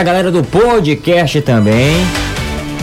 [0.00, 1.96] A galera do podcast também.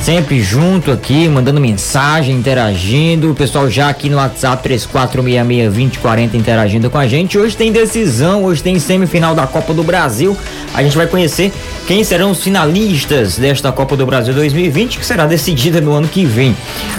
[0.06, 3.32] Sempre junto aqui, mandando mensagem, interagindo.
[3.32, 7.40] O pessoal já aqui no WhatsApp 3466-2040 interagindo com a gente.
[7.40, 10.38] Hoje tem decisão, hoje tem semifinal da Copa do Brasil.
[10.76, 11.52] A gente vai conhecer
[11.88, 16.24] quem serão os finalistas desta Copa do Brasil 2020, que será decidida no ano que
[16.24, 16.56] vem.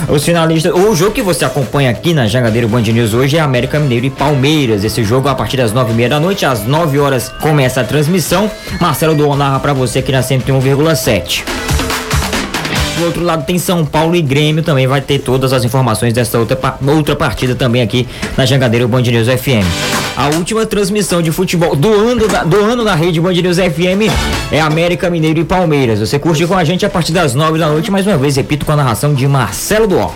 [0.09, 3.79] Os finalistas, o jogo que você acompanha aqui na Jangadeiro Band News hoje é América
[3.79, 4.83] Mineiro e Palmeiras.
[4.83, 7.85] Esse jogo a partir das nove e meia da noite, às 9 horas começa a
[7.85, 8.51] transmissão.
[8.81, 11.66] Marcelo Duon narra pra você aqui na 101,7.
[12.97, 16.39] Do outro lado tem São Paulo e Grêmio também vai ter todas as informações dessa
[16.39, 19.67] outra, outra partida também aqui na Jangadeiro Band News FM.
[20.17, 24.11] A última transmissão de futebol do ano, da, do ano na rede Band News FM
[24.51, 26.01] é América Mineiro e Palmeiras.
[26.01, 28.65] Você curte com a gente a partir das nove da noite, mais uma vez, repito,
[28.65, 30.13] com a narração de Marcelo Duó.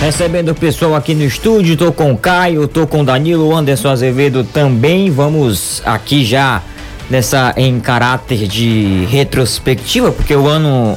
[0.00, 3.90] Recebendo o pessoal aqui no estúdio, tô com o Caio, tô com o Danilo, Anderson
[3.90, 5.10] Azevedo também.
[5.10, 6.62] Vamos aqui já
[7.10, 10.96] nessa em caráter de retrospectiva, porque o ano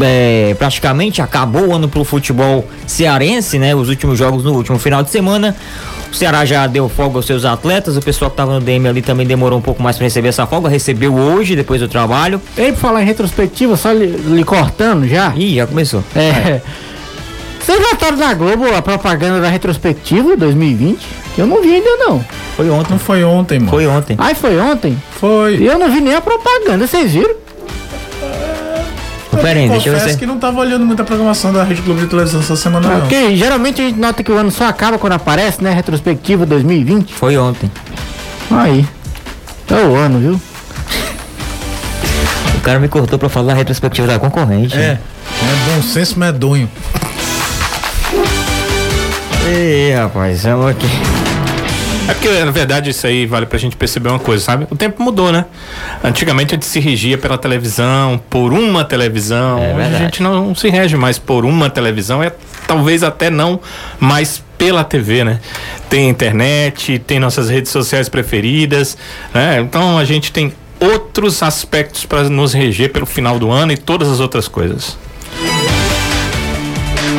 [0.00, 3.74] é, praticamente acabou o ano pro futebol cearense, né?
[3.74, 5.56] Os últimos jogos no último final de semana.
[6.12, 9.02] O Ceará já deu folga aos seus atletas, o pessoal que tava no DM ali
[9.02, 12.40] também demorou um pouco mais para receber essa folga, recebeu hoje, depois do trabalho.
[12.56, 15.34] Ei, pra falar em retrospectiva, só lhe, lhe cortando já.
[15.34, 16.04] Ih, já começou.
[16.14, 16.20] É.
[16.20, 16.62] é.
[17.64, 21.06] Vocês notaram na Globo a propaganda da retrospectiva 2020?
[21.38, 22.22] Eu não vi ainda não.
[22.56, 22.90] Foi ontem.
[22.90, 23.70] Não foi ontem, mano.
[23.70, 24.16] Foi ontem.
[24.18, 25.02] Ai, foi ontem?
[25.18, 25.56] Foi.
[25.56, 27.34] E eu não vi nem a propaganda, vocês viram?
[29.40, 30.16] Pera aí, deixa eu ver.
[30.18, 33.00] que não tava olhando muita programação da Rede Globo de televisão essa semana, não.
[33.00, 35.72] Porque geralmente a gente nota que o ano só acaba quando aparece, né?
[35.72, 37.14] Retrospectiva 2020.
[37.14, 37.70] Foi ontem.
[38.50, 38.86] Aí.
[39.70, 40.40] É o ano, viu?
[42.56, 44.76] O cara me cortou pra falar a retrospectiva da concorrente.
[44.76, 44.78] É.
[44.78, 44.98] Né?
[45.42, 46.70] É bom senso medonho.
[49.46, 50.86] Ei, rapaz, estamos aqui.
[52.08, 54.66] É porque, na verdade, isso aí vale pra gente perceber uma coisa, sabe?
[54.70, 55.44] O tempo mudou, né?
[56.02, 59.58] Antigamente a gente se regia pela televisão, por uma televisão.
[59.58, 62.32] É Hoje a gente não se rege mais por uma televisão, é
[62.66, 63.60] talvez até não
[64.00, 65.40] mais pela TV, né?
[65.90, 68.96] Tem internet, tem nossas redes sociais preferidas,
[69.32, 69.60] né?
[69.60, 74.08] Então a gente tem outros aspectos para nos reger pelo final do ano e todas
[74.08, 74.96] as outras coisas.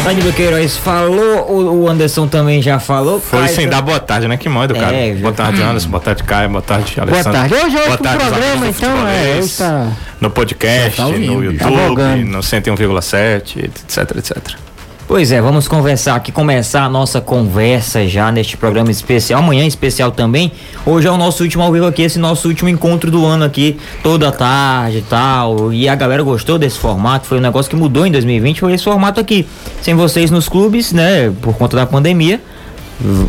[0.06, 3.20] Danilo Queiroz falou, o Anderson também já falou.
[3.20, 4.38] Foi Caio sem dar boa tarde, né?
[4.38, 4.96] Que mãe do cara.
[4.96, 5.90] É, boa tarde, Anderson.
[5.90, 6.50] Boa tarde, Caio.
[6.50, 7.32] Boa tarde, Alessandro.
[7.32, 7.66] Boa tarde.
[7.66, 9.40] Hoje é o programa, então é.
[9.58, 9.92] Tá...
[10.22, 14.65] No podcast, tá ouvindo, no YouTube, tá no 101,7, etc, etc.
[15.08, 20.12] Pois é, vamos conversar aqui, começar a nossa conversa já neste programa especial, amanhã especial
[20.12, 20.52] também.
[20.84, 23.78] Hoje é o nosso último ao vivo aqui, esse nosso último encontro do ano aqui,
[24.02, 25.72] toda tarde e tal.
[25.72, 28.84] E a galera gostou desse formato, foi um negócio que mudou em 2020, foi esse
[28.84, 29.46] formato aqui.
[29.80, 32.42] Sem vocês nos clubes, né, por conta da pandemia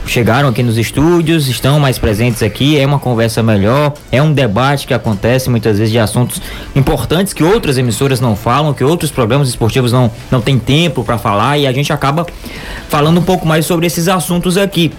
[0.06, 4.86] chegaram aqui nos estúdios, estão mais presentes aqui, é uma conversa melhor, é um debate
[4.86, 6.40] que acontece muitas vezes de assuntos
[6.74, 11.18] importantes que outras emissoras não falam, que outros programas esportivos não, não têm tempo para
[11.18, 12.26] falar e a gente acaba
[12.88, 14.92] falando um pouco mais sobre esses assuntos aqui.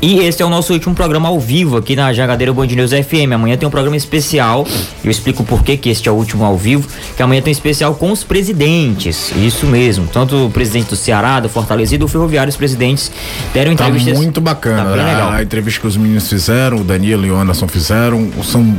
[0.00, 3.32] E esse é o nosso último programa ao vivo aqui na Jagadeira Band News FM.
[3.34, 4.66] Amanhã tem um programa especial.
[5.02, 6.88] Eu explico por que que este é o último ao vivo.
[7.16, 9.32] Que amanhã tem um especial com os presidentes.
[9.36, 10.06] Isso mesmo.
[10.06, 13.10] Tanto o presidente do Ceará, do Fortaleza e do Ferroviário, os presidentes
[13.52, 14.16] deram tá entrevistas.
[14.16, 14.84] muito bacana.
[14.84, 15.32] Tá legal.
[15.32, 18.76] A, entrevista que os meninos fizeram, o Danilo e o Anderson fizeram, são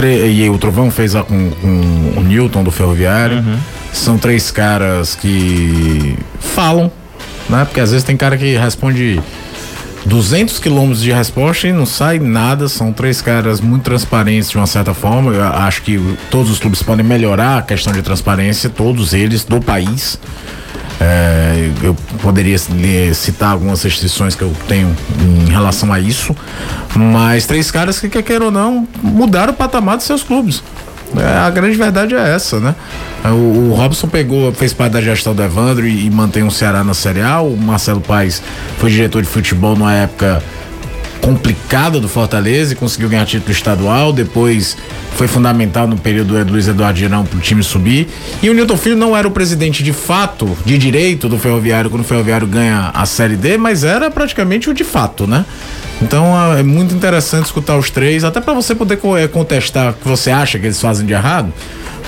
[0.00, 3.38] e o Trovão fez a com, com o Newton do Ferroviário.
[3.38, 3.58] Uhum.
[3.92, 6.90] São três caras que falam,
[7.48, 7.64] né?
[7.64, 9.20] Porque às vezes tem cara que responde
[10.06, 12.68] 200 quilômetros de resposta e não sai nada.
[12.68, 15.32] São três caras muito transparentes de uma certa forma.
[15.32, 16.00] Eu acho que
[16.30, 20.18] todos os clubes podem melhorar a questão de transparência, todos eles do país.
[21.00, 22.58] É, eu poderia
[23.14, 26.34] citar algumas restrições que eu tenho em relação a isso,
[26.96, 30.62] mas três caras que, quer queira ou não, mudaram o patamar dos seus clubes.
[31.16, 32.74] É, a grande verdade é essa, né?
[33.24, 36.84] O, o, Robson pegou, fez parte da gestão do Evandro e, e mantém o Ceará
[36.84, 37.40] na Série A.
[37.40, 38.42] O Marcelo Paes
[38.78, 40.42] foi diretor de futebol numa época
[41.20, 44.12] complicada do Fortaleza e conseguiu ganhar título estadual.
[44.12, 44.76] Depois
[45.12, 48.08] foi fundamental no período do Luiz Eduardo Girão para o time subir.
[48.42, 52.02] E o Newton Filho não era o presidente de fato, de direito do Ferroviário, quando
[52.02, 55.44] o Ferroviário ganha a Série D, mas era praticamente o de fato, né?
[56.00, 60.06] Então é muito interessante escutar os três, até para você poder é, contestar o que
[60.06, 61.52] você acha que eles fazem de errado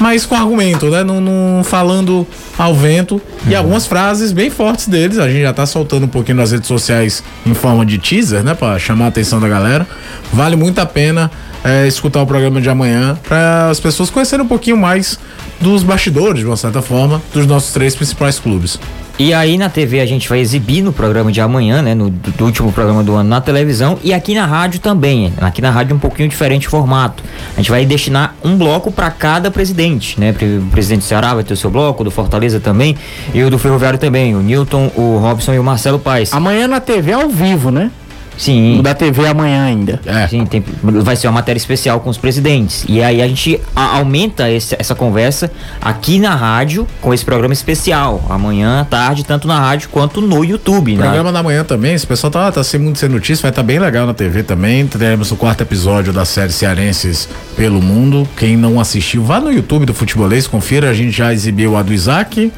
[0.01, 1.05] mas com argumento, né?
[1.05, 2.27] Não, não falando
[2.59, 3.15] ao vento.
[3.15, 3.51] Uhum.
[3.51, 5.19] E algumas frases bem fortes deles.
[5.19, 8.55] A gente já tá soltando um pouquinho nas redes sociais em forma de teaser, né?
[8.55, 9.87] Pra chamar a atenção da galera.
[10.33, 11.31] Vale muito a pena
[11.63, 15.19] é, escutar o programa de amanhã para as pessoas conhecerem um pouquinho mais
[15.61, 18.79] dos bastidores, de uma certa forma, dos nossos três principais clubes.
[19.19, 21.95] E aí na TV a gente vai exibir no programa de amanhã, né?
[21.95, 25.33] No do último programa do ano na televisão e aqui na rádio também.
[25.41, 27.23] Aqui na rádio é um pouquinho diferente o formato.
[27.55, 30.31] A gente vai destinar um bloco para cada presidente, né?
[30.31, 32.97] O presidente do Ceará vai ter o seu bloco, do Fortaleza também
[33.35, 34.35] e o do Ferroviário também.
[34.35, 36.33] O Newton, o Robson e o Marcelo Paes.
[36.33, 37.91] Amanhã na TV ao vivo, né?
[38.41, 38.81] Sim.
[38.83, 40.01] Da TV amanhã ainda.
[40.07, 40.27] É.
[40.27, 42.87] Sim, tem, vai ser uma matéria especial com os presidentes.
[42.89, 47.53] E aí a gente a, aumenta esse, essa conversa aqui na rádio com esse programa
[47.53, 48.25] especial.
[48.31, 50.95] Amanhã à tarde, tanto na rádio quanto no YouTube.
[50.95, 51.03] O né?
[51.03, 53.67] programa da manhã também, esse pessoal tá, tá sem muito sem notícia, vai estar tá
[53.67, 54.87] bem legal na TV também.
[54.87, 58.27] Teremos o quarto episódio da série Cearenses pelo Mundo.
[58.39, 60.89] Quem não assistiu, vá no YouTube do Futebolês, confira.
[60.89, 62.51] A gente já exibiu a do Isaac,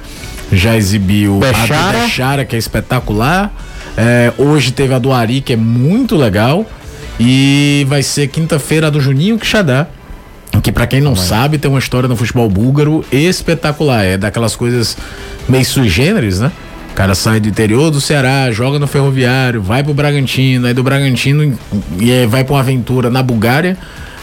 [0.52, 1.88] já exibiu Bechara.
[1.88, 3.52] a do Bechara, que é espetacular.
[3.96, 6.66] É, hoje teve a do Ari, que é muito legal.
[7.20, 9.86] E vai ser quinta-feira a do Juninho Quixadá.
[10.62, 14.04] Que para quem não sabe, tem uma história no futebol búlgaro espetacular.
[14.04, 14.96] É daquelas coisas
[15.48, 16.52] meio sui generis, né?
[16.90, 20.82] O cara sai do interior do Ceará, joga no Ferroviário, vai pro Bragantino, aí do
[20.82, 21.58] Bragantino
[21.98, 23.78] e vai pra uma aventura na Bulgária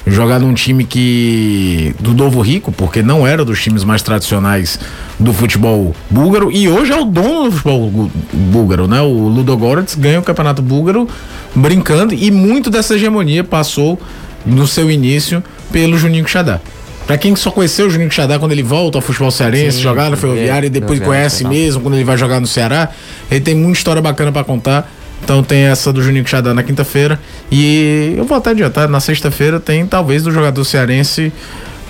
[0.08, 4.80] jogar num time que do Novo Rico, porque não era dos times mais tradicionais
[5.20, 9.02] do futebol búlgaro e hoje é o dono do futebol búlgaro, né?
[9.02, 11.08] O Ludogorets ganha o campeonato búlgaro
[11.54, 14.00] brincando e muito dessa hegemonia passou
[14.46, 16.60] no seu início pelo Juninho Xadá.
[17.06, 20.12] Pra quem só conheceu o Juninho Xadá quando ele volta ao futebol cearense, Sim, jogar
[20.12, 22.90] no Ferroviário é, e depois conhece mesmo quando ele vai jogar no Ceará,
[23.32, 24.90] ele tem muita história bacana para contar
[25.24, 27.20] então tem essa do Juninho Quixadá na quinta-feira.
[27.52, 31.32] E eu vou até adiantar, na sexta-feira tem talvez do jogador cearense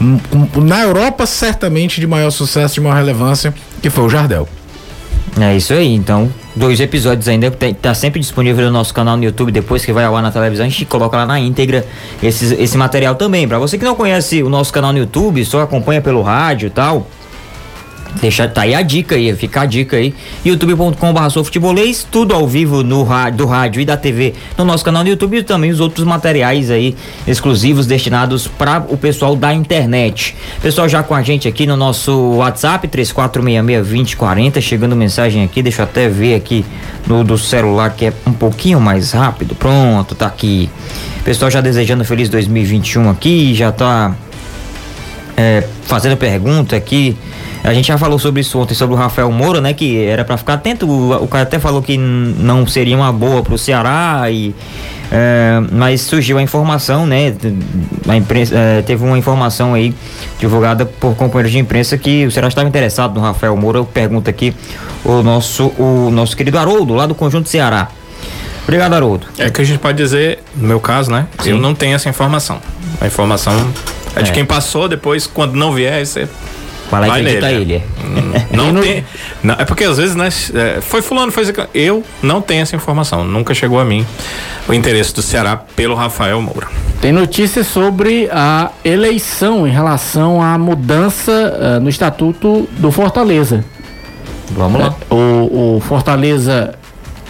[0.01, 0.17] hum,
[0.61, 4.47] na Europa, certamente de maior sucesso, de maior relevância, que foi o Jardel.
[5.39, 9.51] É isso aí, então, dois episódios ainda, tá sempre disponível no nosso canal no YouTube,
[9.51, 11.85] depois que vai ao ar na televisão, a gente coloca lá na íntegra
[12.21, 13.47] esse, esse material também.
[13.47, 16.69] Para você que não conhece o nosso canal no YouTube, só acompanha pelo rádio e
[16.69, 17.07] tal,
[18.21, 20.13] Deixa, tá aí a dica aí, fica a dica aí.
[20.43, 25.03] youtube.com.br futebolês, tudo ao vivo no rádio, do rádio e da TV no nosso canal
[25.03, 26.95] no YouTube e também os outros materiais aí
[27.27, 30.35] exclusivos destinados para o pessoal da internet.
[30.61, 35.85] Pessoal já com a gente aqui no nosso WhatsApp 34662040, chegando mensagem aqui, deixa eu
[35.85, 36.65] até ver aqui
[37.07, 39.55] no do celular que é um pouquinho mais rápido.
[39.55, 40.69] Pronto, tá aqui.
[41.23, 44.15] Pessoal já desejando feliz 2021 aqui, já tá
[45.39, 47.17] é, fazendo pergunta aqui
[47.63, 49.73] a gente já falou sobre isso ontem, sobre o Rafael Moura, né?
[49.73, 50.87] Que era para ficar atento.
[50.87, 54.55] O, o, cara até falou que não seria uma boa pro Ceará e.
[55.11, 57.33] É, mas surgiu a informação, né?
[58.07, 59.93] A imprensa, é, teve uma informação aí
[60.39, 63.83] divulgada por companheiros de imprensa que o Ceará estava interessado no Rafael Moura.
[63.83, 64.53] Pergunta aqui
[65.03, 67.89] o nosso, o nosso querido Haroldo, lá do Conjunto Ceará.
[68.63, 69.25] Obrigado, Haroldo.
[69.37, 71.27] É que a gente pode dizer, no meu caso, né?
[71.39, 71.51] Sim.
[71.51, 72.59] Eu não tenho essa informação.
[73.01, 73.67] A informação
[74.15, 76.27] é, é de quem passou, depois, quando não vier, você
[76.89, 77.75] Vai lá e acredita ele.
[77.75, 77.83] É.
[78.03, 79.05] Hum, não tem.
[79.43, 80.29] Não, é porque às vezes, né?
[80.55, 83.23] É, foi fulano, foi Eu não tenho essa informação.
[83.23, 84.05] Nunca chegou a mim
[84.67, 86.67] o interesse do Ceará pelo Rafael Moura.
[87.01, 93.63] Tem notícias sobre a eleição em relação à mudança uh, no estatuto do Fortaleza.
[94.51, 94.95] Vamos lá.
[95.09, 96.73] É, o, o Fortaleza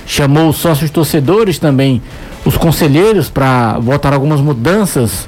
[0.06, 2.02] chamou os sócios torcedores também,
[2.46, 5.28] os conselheiros, para votar algumas mudanças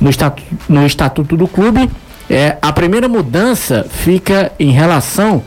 [0.00, 1.90] no estatuto, no estatuto do clube
[2.30, 5.42] é, a primeira mudança fica em relação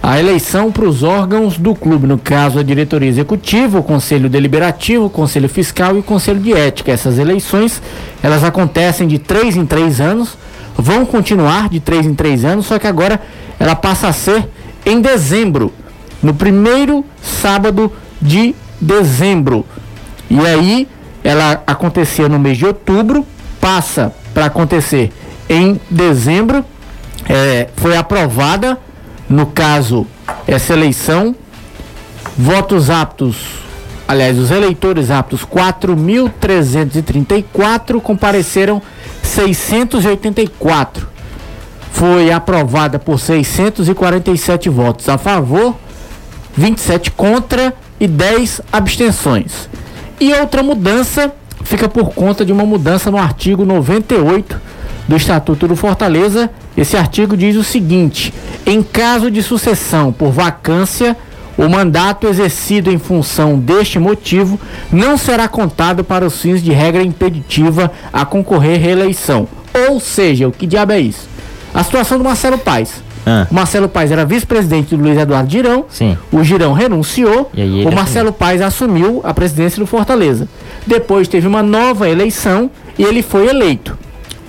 [0.00, 5.06] à eleição para os órgãos do clube, no caso a diretoria executiva, o conselho deliberativo,
[5.06, 6.92] o conselho fiscal e o conselho de ética.
[6.92, 7.82] Essas eleições,
[8.22, 10.38] elas acontecem de três em três anos,
[10.76, 13.20] vão continuar de três em três anos, só que agora
[13.58, 14.48] ela passa a ser
[14.86, 15.72] em dezembro,
[16.22, 17.92] no primeiro sábado
[18.22, 19.66] de dezembro.
[20.30, 20.86] E aí
[21.24, 23.26] ela acontecia no mês de outubro,
[23.60, 25.12] passa para acontecer
[25.48, 26.64] em dezembro.
[27.28, 28.78] É, foi aprovada,
[29.28, 30.06] no caso,
[30.46, 31.34] essa eleição.
[32.36, 33.36] Votos aptos,
[34.06, 38.80] aliás, os eleitores aptos, 4.334, compareceram
[39.22, 41.08] 684.
[41.90, 45.74] Foi aprovada por 647 votos a favor,
[46.56, 49.68] 27 contra e 10 abstenções.
[50.20, 51.32] E outra mudança
[51.64, 54.60] fica por conta de uma mudança no artigo 98
[55.06, 58.32] do Estatuto do Fortaleza, esse artigo diz o seguinte:
[58.66, 61.16] em caso de sucessão por vacância,
[61.56, 64.60] o mandato exercido em função deste motivo
[64.92, 69.48] não será contado para os fins de regra impeditiva a concorrer reeleição.
[69.88, 71.28] Ou seja, o que diabo é isso?
[71.74, 73.07] A situação do Marcelo Paes.
[73.26, 73.46] Ah.
[73.50, 75.84] O Marcelo Paes era vice-presidente do Luiz Eduardo Girão.
[75.88, 76.16] Sim.
[76.32, 77.50] O Girão renunciou.
[77.54, 78.32] o Marcelo assumiu.
[78.32, 80.48] Paes assumiu a presidência do Fortaleza.
[80.86, 83.98] Depois teve uma nova eleição e ele foi eleito.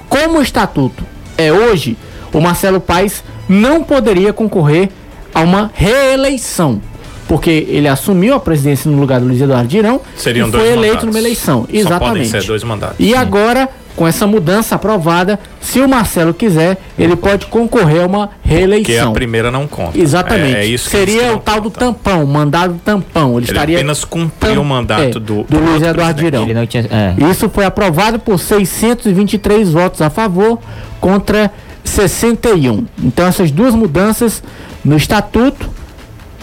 [0.08, 1.04] Como o estatuto
[1.38, 1.98] é hoje,
[2.34, 4.90] o Marcelo Paes não poderia concorrer
[5.34, 6.82] a uma reeleição.
[7.28, 10.72] Porque ele assumiu a presidência no lugar do Luiz Eduardo Dirão Seriam e foi dois
[10.72, 11.06] eleito mandatos.
[11.06, 11.58] numa eleição.
[11.60, 12.30] Só podem Exatamente.
[12.30, 12.96] ser dois mandatos.
[13.00, 13.70] E agora,
[14.00, 18.86] com essa mudança aprovada, se o Marcelo quiser, ele pode concorrer a uma reeleição.
[18.86, 20.00] Porque a primeira não conta.
[20.00, 20.56] Exatamente.
[20.56, 23.32] É, é isso Seria o tal do tampão, mandado tampão.
[23.32, 26.22] Ele, Ele estaria apenas cumpriu o mandato é, do, do Luiz Eduardo
[26.54, 26.86] não tinha.
[26.90, 27.30] É.
[27.30, 30.60] Isso foi aprovado por 623 votos a favor
[31.02, 31.52] contra
[31.84, 32.86] 61.
[33.04, 34.42] Então essas duas mudanças
[34.82, 35.70] no estatuto,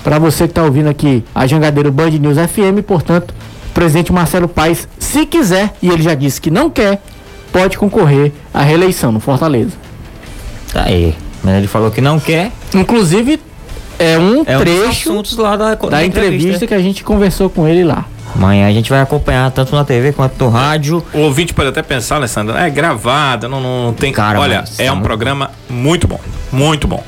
[0.04, 3.34] para você que está ouvindo aqui a Jangadeiro Band News FM, portanto,
[3.70, 7.00] o presidente Marcelo Paes, se quiser, e ele já disse que não quer,
[7.52, 9.72] pode concorrer à reeleição no Fortaleza.
[10.72, 11.14] Tá aí.
[11.42, 12.50] Mas ele falou que não quer.
[12.74, 13.40] Inclusive,
[13.98, 17.48] é um É um dos trecho assuntos lá da, da entrevista que a gente conversou
[17.48, 18.04] com ele lá.
[18.34, 21.02] Amanhã a gente vai acompanhar tanto na TV quanto no rádio.
[21.14, 24.12] O ouvinte pode até pensar, Alessandro, é gravada, não, não, não tem.
[24.12, 26.20] Cara, Olha, mas é tá um muito- programa muito bom,
[26.52, 27.02] muito bom.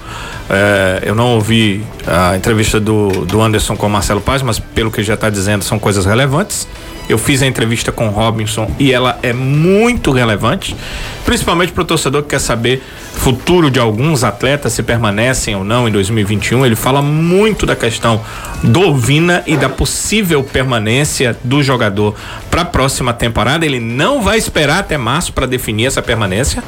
[0.49, 4.91] É, eu não ouvi a entrevista do, do Anderson com o Marcelo Paz, mas pelo
[4.91, 6.67] que ele já está dizendo, são coisas relevantes.
[7.09, 10.77] Eu fiz a entrevista com o Robinson e ela é muito relevante,
[11.25, 12.83] principalmente para o torcedor que quer saber
[13.15, 16.65] futuro de alguns atletas, se permanecem ou não em 2021.
[16.65, 18.21] Ele fala muito da questão
[18.63, 22.15] do Vina e da possível permanência do jogador
[22.51, 23.65] para a próxima temporada.
[23.65, 26.63] Ele não vai esperar até março para definir essa permanência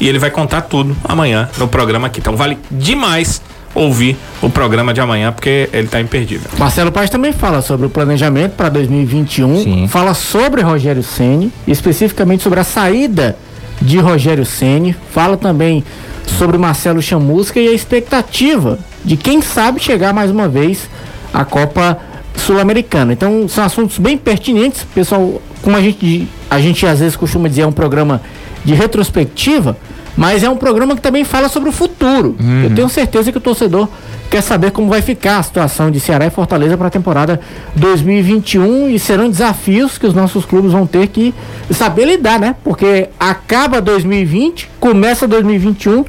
[0.00, 2.20] e ele vai contar tudo amanhã no programa aqui.
[2.20, 3.42] Então vale demais
[3.74, 6.50] ouvir o programa de amanhã porque ele tá imperdível.
[6.58, 9.88] Marcelo Paz também fala sobre o planejamento para 2021, Sim.
[9.88, 13.36] fala sobre Rogério Ceni, especificamente sobre a saída
[13.80, 15.82] de Rogério Ceni, fala também
[16.26, 20.88] sobre Marcelo Chamusca e a expectativa de quem sabe chegar mais uma vez
[21.32, 21.98] à Copa
[22.36, 23.12] Sul-Americana.
[23.12, 27.62] Então são assuntos bem pertinentes, pessoal, como a gente a gente às vezes costuma dizer
[27.62, 28.20] é um programa
[28.64, 29.76] de retrospectiva,
[30.16, 32.36] mas é um programa que também fala sobre o futuro.
[32.64, 33.88] Eu tenho certeza que o torcedor
[34.30, 37.40] quer saber como vai ficar a situação de Ceará e Fortaleza para a temporada
[37.76, 41.34] 2021 e serão desafios que os nossos clubes vão ter que
[41.70, 42.56] saber lidar, né?
[42.64, 46.04] Porque acaba 2020, começa 2021,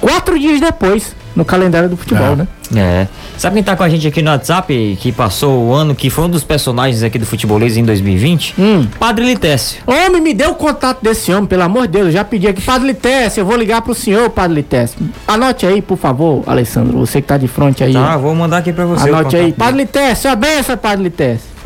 [0.00, 2.36] quatro dias depois no calendário do futebol, É.
[2.36, 2.48] né?
[2.74, 3.06] É.
[3.38, 6.24] Sabe quem tá com a gente aqui no WhatsApp, que passou o ano, que foi
[6.24, 8.54] um dos personagens aqui do futebolês em 2020?
[8.58, 8.86] Hum.
[8.98, 9.82] Padre Litécio.
[9.86, 12.06] Homem, me dê o contato desse homem, pelo amor de Deus.
[12.06, 14.98] Eu já pedi aqui, Padre Litécio, eu vou ligar pro senhor, Padre Litécio.
[15.28, 17.92] Anote aí, por favor, Alessandro, você que tá de frente aí.
[17.92, 19.08] Tá, vou mandar aqui pra você.
[19.08, 19.52] Anote aí.
[19.52, 19.82] Padre.
[19.82, 21.56] Litécio, a benção, Padre Litécio.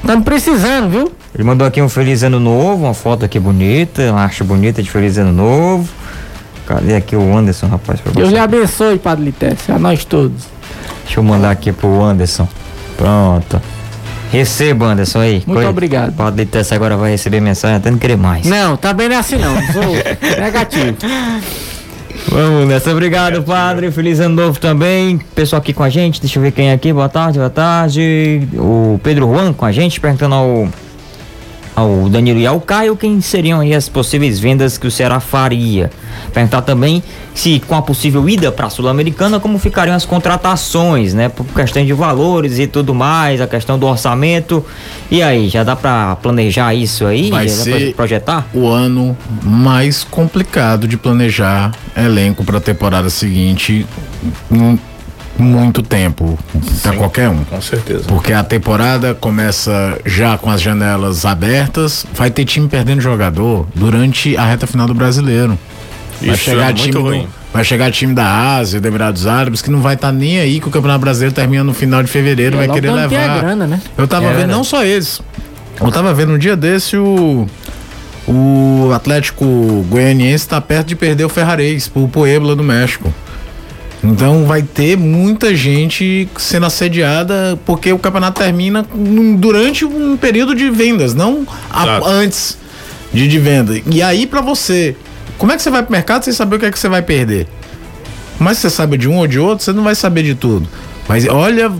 [0.00, 1.12] Estamos precisando, viu?
[1.34, 4.90] Ele mandou aqui um feliz ano novo, uma foto aqui bonita, uma arte bonita de
[4.90, 5.88] feliz ano novo.
[6.68, 7.98] Cadê aqui o Anderson, rapaz?
[7.98, 8.34] Pra Deus você?
[8.34, 10.44] lhe abençoe, Padre Litécio, a nós todos.
[11.02, 12.46] Deixa eu mandar aqui pro Anderson.
[12.94, 13.58] Pronto.
[14.30, 15.42] Receba, Anderson aí.
[15.46, 16.12] Muito obrigado.
[16.12, 18.44] Padre Litécio agora vai receber mensagem até não querer mais.
[18.44, 19.54] Não, também não é assim não.
[19.72, 19.82] Sou
[20.38, 20.94] negativo.
[22.28, 22.92] Vamos nessa.
[22.92, 23.90] Obrigado, padre.
[23.90, 25.18] Feliz ano novo também.
[25.34, 26.20] Pessoal aqui com a gente.
[26.20, 26.92] Deixa eu ver quem é aqui.
[26.92, 28.46] Boa tarde, boa tarde.
[28.56, 30.68] O Pedro Juan com a gente, perguntando ao,
[31.78, 35.90] ao Danilo e ao Caio quem seriam aí as possíveis vendas que o Ceará faria.
[36.34, 37.02] Perguntar também
[37.34, 41.28] se com a possível ida para a Sul-Americana, como ficariam as contratações, né?
[41.28, 44.64] Por questão de valores e tudo mais, a questão do orçamento.
[45.10, 47.30] E aí, já dá para planejar isso aí?
[47.30, 48.48] Vai já dá ser- pra projetar?
[48.52, 53.86] o ano mais complicado de planejar elenco para a temporada seguinte
[54.50, 54.78] em
[55.38, 56.38] muito tempo
[56.82, 57.44] para qualquer um.
[57.44, 58.04] Com certeza.
[58.08, 64.36] Porque a temporada começa já com as janelas abertas, vai ter time perdendo jogador durante
[64.36, 65.58] a reta final do brasileiro.
[66.20, 69.62] Vai Isso chegar é muito time do- vai chegar time da Ásia, do Emirados Árabes
[69.62, 72.56] que não vai estar nem aí que o Campeonato Brasileiro termina no final de fevereiro,
[72.56, 73.38] vai Logo querer levar.
[73.40, 73.80] grana, né?
[73.96, 74.56] Eu tava É vendo verdade.
[74.58, 75.20] não só eles.
[75.80, 77.46] Eu tava vendo um dia desse o
[78.26, 79.46] o Atlético
[79.88, 83.12] Goianiense tá perto de perder o Ferrarese pro Puebla do México.
[84.10, 88.86] Então vai ter muita gente sendo assediada porque o campeonato termina
[89.36, 92.56] durante um período de vendas, não a- antes
[93.12, 93.80] de, de venda.
[93.90, 94.96] E aí pra você,
[95.36, 97.02] como é que você vai pro mercado sem saber o que é que você vai
[97.02, 97.46] perder?
[98.38, 100.68] Mas você sabe de um ou de outro, você não vai saber de tudo.
[101.08, 101.72] Mas olha,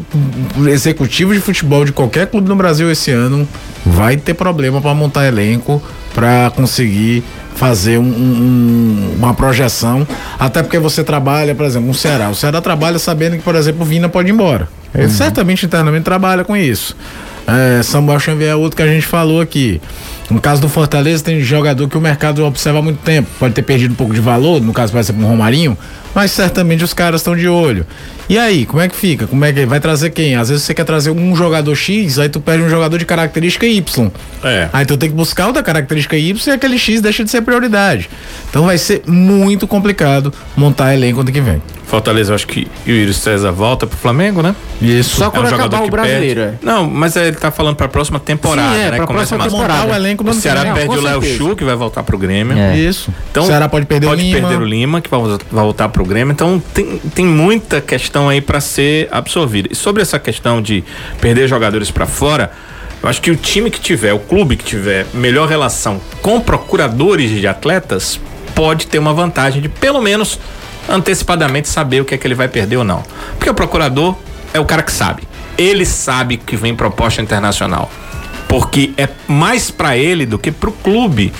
[0.68, 3.46] executivo de futebol de qualquer clube no Brasil esse ano
[3.84, 5.82] vai ter problema para montar elenco,
[6.14, 7.22] para conseguir
[7.54, 10.06] fazer um- um- uma projeção.
[10.38, 12.30] Até porque você trabalha, por exemplo, no Ceará.
[12.30, 14.68] O Ceará trabalha sabendo que, por exemplo, o Vina pode ir embora.
[14.94, 16.96] Ele certamente internamente trabalha com isso.
[17.46, 19.80] É, Samuel Xavier é outro que a gente falou aqui.
[20.30, 23.28] No caso do Fortaleza, tem jogador que o mercado observa há muito tempo.
[23.38, 25.76] Pode ter perdido um pouco de valor, no caso, exemplo, um Romarinho,
[26.14, 27.86] mas certamente os caras estão de olho.
[28.28, 29.26] E aí, como é que fica?
[29.26, 30.36] Como é que vai trazer quem?
[30.36, 33.64] Às vezes você quer trazer um jogador X, aí tu perde um jogador de característica
[33.64, 34.10] Y.
[34.44, 34.68] É.
[34.70, 37.40] Aí tu tem que buscar o da característica Y e aquele X deixa de ser
[37.40, 38.10] prioridade.
[38.50, 41.62] Então vai ser muito complicado montar elenco ano que vem.
[41.88, 44.54] Fortaleza, acho que o Yuri César volta pro Flamengo, né?
[44.80, 45.16] Isso.
[45.16, 46.40] Só quando é um acabar o brasileiro.
[46.42, 46.58] Perde.
[46.60, 48.96] Não, mas ele tá falando pra próxima temporada, Sim, é, né?
[48.98, 49.90] Pra Começa próxima temporada.
[49.90, 52.58] o elenco o Ceará Não, perde o Léo Chu, que vai voltar pro Grêmio.
[52.58, 52.76] É.
[52.76, 53.10] Isso.
[53.30, 54.38] Então, o Ceará pode perder pode o Lima.
[54.38, 56.32] perder o Lima, que vai voltar pro Grêmio.
[56.32, 59.70] Então, tem, tem muita questão aí para ser absorvida.
[59.72, 60.84] E sobre essa questão de
[61.22, 62.52] perder jogadores para fora,
[63.02, 67.30] eu acho que o time que tiver, o clube que tiver melhor relação com procuradores
[67.30, 68.20] de atletas,
[68.54, 70.38] pode ter uma vantagem de pelo menos
[70.88, 73.02] antecipadamente saber o que é que ele vai perder ou não.
[73.36, 74.16] Porque o procurador
[74.52, 75.22] é o cara que sabe.
[75.56, 77.90] Ele sabe que vem proposta internacional.
[78.48, 81.32] Porque é mais para ele do que para o clube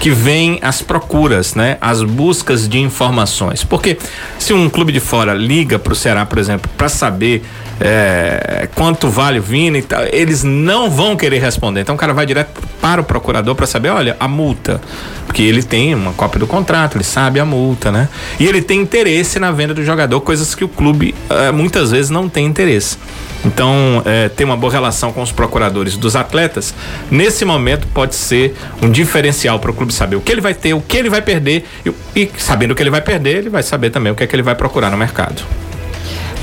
[0.00, 1.78] que vem as procuras, né?
[1.80, 3.62] As buscas de informações.
[3.62, 3.96] Porque
[4.38, 7.44] se um clube de fora liga para o Ceará, por exemplo, para saber
[7.80, 11.80] é, quanto vale o Vini e tal, eles não vão querer responder.
[11.80, 14.80] Então o cara vai direto para o procurador para saber, olha, a multa.
[15.26, 18.08] Porque ele tem uma cópia do contrato, ele sabe a multa, né?
[18.38, 22.10] E ele tem interesse na venda do jogador, coisas que o clube é, muitas vezes
[22.10, 22.96] não tem interesse.
[23.44, 26.74] Então, é, ter uma boa relação com os procuradores dos atletas,
[27.10, 30.74] nesse momento pode ser um diferencial para o clube saber o que ele vai ter,
[30.74, 33.62] o que ele vai perder e, e sabendo o que ele vai perder, ele vai
[33.62, 35.42] saber também o que é que ele vai procurar no mercado.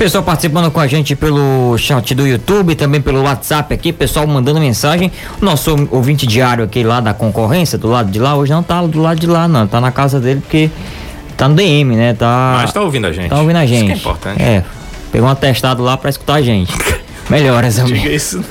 [0.04, 4.60] Pessoal participando com a gente pelo chat do YouTube, também pelo WhatsApp aqui, pessoal mandando
[4.60, 5.10] mensagem.
[5.40, 9.00] Nosso ouvinte diário aqui lá da concorrência, do lado de lá, hoje não tá do
[9.00, 9.66] lado de lá, não.
[9.66, 10.70] Tá na casa dele porque
[11.38, 12.14] tá no DM, né?
[12.14, 12.58] Tá.
[12.58, 13.30] Mas tá ouvindo a gente.
[13.30, 13.78] Tá ouvindo a gente.
[13.78, 14.42] Isso que é importante.
[14.42, 14.66] É.
[15.10, 16.74] Pegou um atestado lá pra escutar a gente.
[17.30, 17.98] Melhoras, amigo.
[17.98, 18.44] Diga isso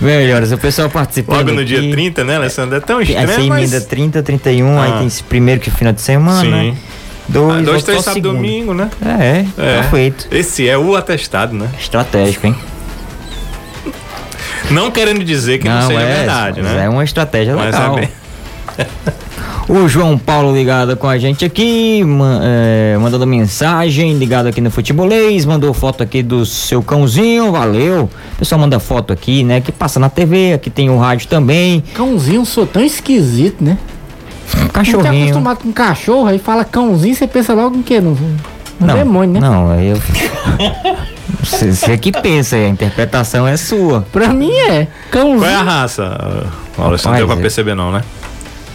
[0.00, 0.08] não.
[0.08, 1.36] Melhoras, o pessoal participando.
[1.36, 1.80] Logo no aqui.
[1.80, 2.78] dia 30, né, Alessandro?
[2.78, 3.84] É tão estranho, Essa emenda mas...
[3.84, 4.84] 30, 31, ah.
[4.84, 6.50] aí tem esse primeiro que é final de semana, Sim.
[6.70, 6.76] né?
[7.28, 8.90] Dois, ah, dois três, sábado domingo, né?
[9.04, 10.28] É, é, tá feito.
[10.30, 11.70] Esse é o atestado, né?
[11.78, 12.56] Estratégico, hein?
[14.70, 16.84] Não querendo dizer que não, não seja é, verdade, né?
[16.84, 17.98] É uma estratégia mas legal.
[17.98, 18.10] É bem...
[19.66, 22.02] O João Paulo ligado com a gente aqui,
[22.42, 28.10] é, mandando mensagem, ligado aqui no Futebolês, mandou foto aqui do seu cãozinho, valeu.
[28.34, 29.62] O pessoal manda foto aqui, né?
[29.62, 31.82] Que passa na TV, aqui tem o rádio também.
[31.94, 33.78] Cãozinho, sou tão esquisito, né?
[34.72, 35.02] Cachorrinho.
[35.02, 38.00] Você tá acostumado com cachorro, aí fala cãozinho, você pensa logo em quê?
[38.00, 39.40] No, no não, demônio, né?
[39.40, 40.00] Não, aí eu.
[41.42, 44.00] Você, você que pensa, a interpretação é sua.
[44.10, 44.86] Pra mim é.
[45.10, 45.40] Cãozinho.
[45.40, 46.48] Qual é a raça?
[46.78, 48.02] Olha, não deu pra perceber, não, né?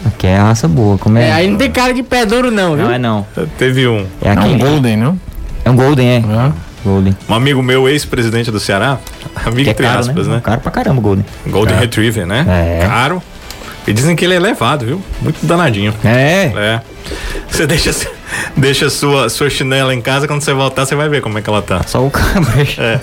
[0.05, 1.29] Aqui é a raça boa, como é?
[1.29, 2.85] É, aí não tem cara de pé duro, não, viu?
[2.85, 3.25] Não é não.
[3.57, 4.05] Teve um.
[4.21, 4.53] É, aquele...
[4.53, 5.19] é um Golden, não?
[5.65, 6.17] É um Golden, é.
[6.17, 6.51] é.
[6.83, 7.15] Golden.
[7.27, 8.97] Um amigo meu, ex-presidente do Ceará,
[9.45, 10.35] amigo que é entre caro, aspas, né?
[10.35, 10.41] né?
[10.41, 11.25] Caro pra caramba, Golden.
[11.47, 11.79] Golden é.
[11.79, 12.45] Retriever, né?
[12.47, 12.85] É.
[12.85, 13.21] Caro.
[13.87, 15.01] E dizem que ele é levado, viu?
[15.21, 15.93] Muito danadinho.
[16.03, 16.51] É.
[16.55, 16.81] É.
[17.49, 17.91] Você deixa,
[18.55, 21.49] deixa sua, sua chinela em casa, quando você voltar, você vai ver como é que
[21.49, 21.81] ela tá.
[21.87, 22.81] Só o cabrejo.
[22.81, 22.99] É.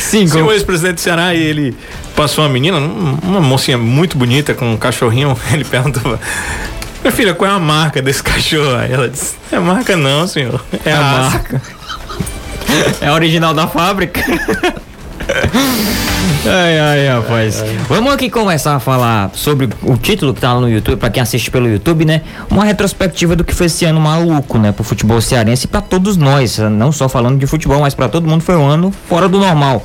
[0.00, 1.76] Sim, o ex-presidente do Ceará, ele
[2.16, 6.18] passou uma menina, uma mocinha muito bonita, com um cachorrinho, ele perguntou.
[7.02, 8.76] Minha filha, qual é a marca desse cachorro?
[8.76, 10.64] Aí ela disse, é marca não, senhor.
[10.84, 11.62] É, é a, a marca.
[13.00, 14.22] É a original da fábrica.
[16.44, 17.62] Ai, ai, rapaz.
[17.62, 17.76] Ai, ai.
[17.88, 21.22] Vamos aqui começar a falar sobre o título que tá lá no YouTube, para quem
[21.22, 22.22] assiste pelo YouTube, né?
[22.50, 24.72] Uma retrospectiva do que foi esse ano maluco, né?
[24.72, 26.58] Pro futebol cearense e pra todos nós.
[26.58, 29.84] Não só falando de futebol, mas para todo mundo foi um ano fora do normal.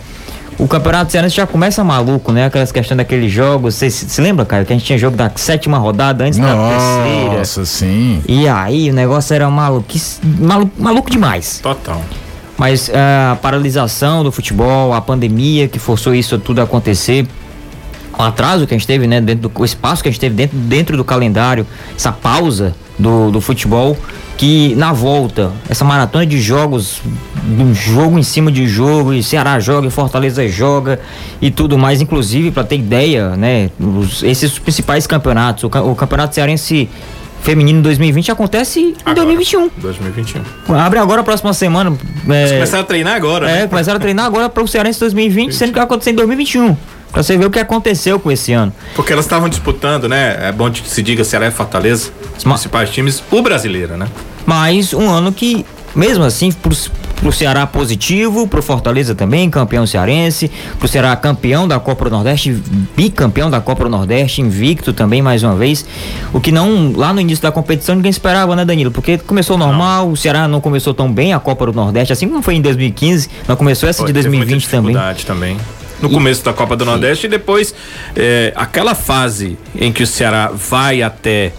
[0.59, 2.45] O Campeonato Cearense já começa maluco, né?
[2.45, 3.75] Aquelas questões daqueles jogos.
[3.75, 6.55] Você se, se lembra, cara, que a gente tinha jogo da sétima rodada antes Nossa,
[6.55, 7.37] da terceira?
[7.37, 8.23] Nossa, sim.
[8.27, 11.59] E aí o negócio era maluco, maluco, maluco demais.
[11.61, 12.01] Total.
[12.57, 17.27] Mas a paralisação do futebol, a pandemia que forçou isso tudo a acontecer,
[18.17, 20.35] o atraso que a gente teve, né, dentro do o espaço que a gente teve
[20.35, 23.95] dentro, dentro do calendário, essa pausa do, do futebol,
[24.37, 26.99] que na volta, essa maratona de jogos,
[27.47, 30.99] um jogo em cima de jogo, e Ceará joga, e Fortaleza joga
[31.39, 36.33] e tudo mais, inclusive para ter ideia, né, os, esses principais campeonatos, o, o campeonato
[36.33, 36.89] cearense
[37.47, 39.69] feminino 2020 acontece em agora, 2021.
[39.77, 40.41] 2021.
[40.75, 41.97] Abre agora a próxima semana.
[42.29, 43.67] É, começaram a treinar agora, É, né?
[43.67, 46.75] começaram a treinar agora para o Cearense 2020, sendo que vai acontecer em 2021.
[47.09, 48.73] Pra você ver o que aconteceu com esse ano.
[48.93, 50.49] Porque elas estavam disputando, né?
[50.49, 54.07] É bom que se diga Ceará e Fortaleza, os principais times, o brasileiro, né?
[54.45, 56.75] Mas um ano que, mesmo assim, pro,
[57.17, 60.49] pro Ceará positivo, pro Fortaleza também, campeão cearense,
[60.79, 62.61] pro Ceará campeão da Copa do Nordeste,
[62.95, 65.85] bicampeão da Copa do Nordeste, invicto também mais uma vez.
[66.33, 68.91] O que não, lá no início da competição ninguém esperava, né, Danilo?
[68.91, 70.13] Porque começou normal, não.
[70.13, 73.29] o Ceará não começou tão bem a Copa do Nordeste, assim como foi em 2015,
[73.47, 74.95] não começou essa de 2020 também.
[75.25, 75.57] também
[76.01, 77.73] no começo da Copa do Nordeste e depois
[78.15, 81.51] é, aquela fase em que o Ceará vai até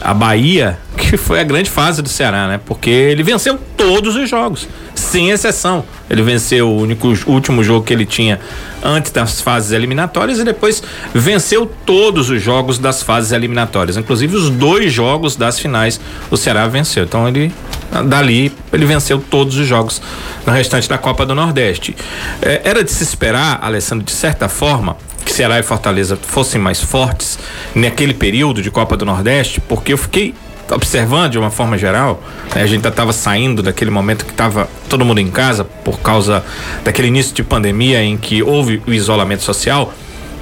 [0.00, 2.60] a Bahia, que foi a grande fase do Ceará, né?
[2.64, 4.68] Porque ele venceu todos os jogos,
[5.08, 5.84] sem exceção.
[6.08, 8.38] Ele venceu o único último jogo que ele tinha
[8.82, 10.82] antes das fases eliminatórias e depois
[11.14, 16.66] venceu todos os jogos das fases eliminatórias, inclusive os dois jogos das finais o Ceará
[16.68, 17.04] venceu.
[17.04, 17.52] Então ele
[18.06, 20.02] Dali, ele venceu todos os jogos
[20.46, 21.96] no restante da Copa do Nordeste.
[22.42, 24.94] É, era de se esperar, Alessandro, de certa forma,
[25.24, 27.38] que Ceará e Fortaleza fossem mais fortes
[27.74, 30.34] naquele período de Copa do Nordeste, porque eu fiquei
[30.70, 32.22] observando de uma forma geral,
[32.54, 36.44] né, a gente estava saindo daquele momento que estava todo mundo em casa por causa
[36.84, 39.92] daquele início de pandemia em que houve o isolamento social.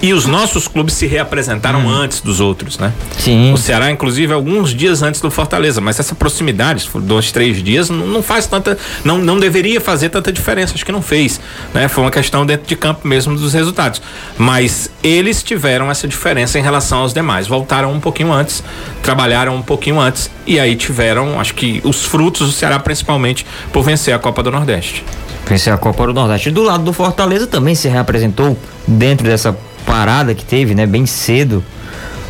[0.02, 1.88] E os nossos clubes se reapresentaram hum.
[1.88, 2.92] antes dos outros, né?
[3.18, 3.52] Sim.
[3.52, 8.06] O Ceará, inclusive, alguns dias antes do Fortaleza, mas essa proximidade, dois, três dias, não,
[8.06, 8.76] não, faz tanta.
[9.04, 11.40] Não, não deveria fazer tanta diferença, acho que não fez.
[11.72, 11.88] Né?
[11.88, 14.02] Foi uma questão dentro de campo mesmo dos resultados.
[14.37, 17.46] Mas eles tiveram essa diferença em relação aos demais.
[17.46, 18.62] Voltaram um pouquinho antes,
[19.02, 23.82] trabalharam um pouquinho antes e aí tiveram, acho que, os frutos do Ceará, principalmente, por
[23.82, 25.04] vencer a Copa do Nordeste.
[25.48, 26.50] Vencer a Copa do Nordeste.
[26.50, 29.56] Do lado do Fortaleza também se reapresentou dentro dessa
[29.87, 31.62] parada que teve, né, bem cedo,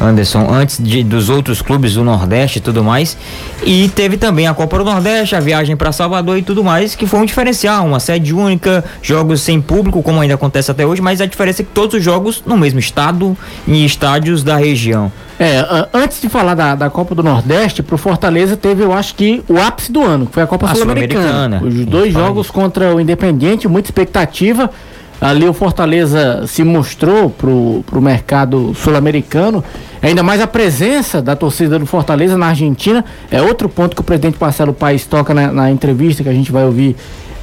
[0.01, 3.17] Anderson, antes de, dos outros clubes do Nordeste e tudo mais.
[3.65, 7.07] E teve também a Copa do Nordeste, a viagem para Salvador e tudo mais, que
[7.07, 11.21] foi um diferencial, uma sede única, jogos sem público, como ainda acontece até hoje, mas
[11.21, 15.11] a diferença é que todos os jogos no mesmo estado, em estádios da região.
[15.39, 19.43] É, antes de falar da, da Copa do Nordeste, pro Fortaleza teve, eu acho que,
[19.49, 21.59] o ápice do ano, que foi a Copa Sul-Americana.
[21.59, 24.71] Sul Os dois jogos contra o Independiente, muita expectativa
[25.21, 29.65] ali o Fortaleza se mostrou pro, pro mercado sul-americano.
[30.03, 34.05] Ainda mais a presença da torcida do Fortaleza na Argentina é outro ponto que o
[34.05, 36.97] presidente Marcelo Paes toca na, na entrevista que a gente vai ouvir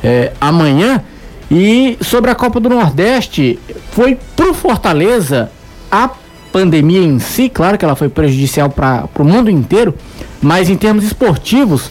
[0.04, 1.02] é, amanhã.
[1.50, 3.60] E sobre a Copa do Nordeste,
[3.92, 5.52] foi pro Fortaleza
[5.92, 6.10] a
[6.52, 9.94] pandemia em si, claro que ela foi prejudicial para o mundo inteiro,
[10.42, 11.90] mas em termos esportivos,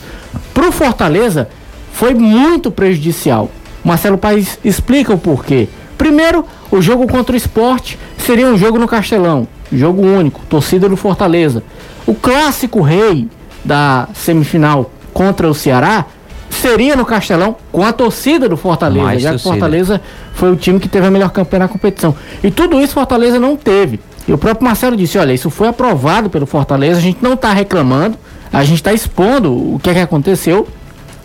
[0.55, 1.49] pro Fortaleza
[1.93, 3.51] foi muito prejudicial
[3.85, 5.69] Marcelo Paes explica o porquê.
[5.99, 10.97] Primeiro, o jogo contra o esporte seria um jogo no Castelão, jogo único, torcida do
[10.97, 11.63] Fortaleza.
[12.07, 13.29] O clássico rei
[13.65, 16.07] da semifinal contra o Ceará
[16.51, 19.51] seria no Castelão com a torcida do Fortaleza, Mais já torcida.
[19.51, 20.01] que Fortaleza
[20.35, 22.15] foi o time que teve a melhor campanha na competição.
[22.43, 24.01] E tudo isso Fortaleza não teve.
[24.27, 27.53] E o próprio Marcelo disse: olha, isso foi aprovado pelo Fortaleza, a gente não está
[27.53, 28.17] reclamando,
[28.53, 30.67] a gente está expondo o que é que aconteceu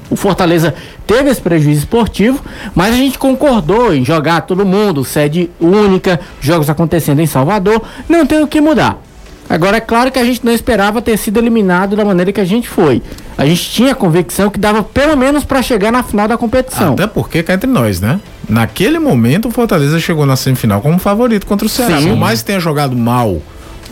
[0.09, 0.73] o Fortaleza
[1.05, 2.41] teve esse prejuízo esportivo,
[2.73, 8.25] mas a gente concordou em jogar todo mundo, sede única, jogos acontecendo em Salvador, não
[8.25, 9.01] tem o que mudar.
[9.49, 12.45] Agora é claro que a gente não esperava ter sido eliminado da maneira que a
[12.45, 13.01] gente foi.
[13.37, 16.93] A gente tinha a convicção que dava pelo menos para chegar na final da competição.
[16.93, 18.19] Até porque cá entre nós, né?
[18.49, 21.99] Naquele momento o Fortaleza chegou na semifinal como favorito contra o Ceará.
[22.01, 22.09] Sim.
[22.09, 23.41] Por mais que tenha jogado mal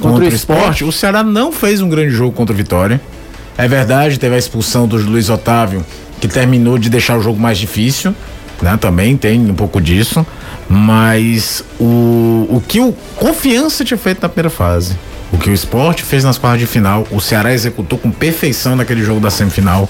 [0.01, 2.99] contra, contra o esporte, o Ceará não fez um grande jogo contra o Vitória.
[3.57, 5.85] É verdade, teve a expulsão do Luiz Otávio
[6.27, 8.13] que terminou de deixar o jogo mais difícil,
[8.61, 8.77] né?
[8.77, 10.25] Também tem um pouco disso,
[10.67, 14.97] mas o, o que o Confiança tinha feito na primeira fase
[15.31, 19.03] o que o esporte fez nas quartas de final, o Ceará executou com perfeição naquele
[19.03, 19.89] jogo da semifinal.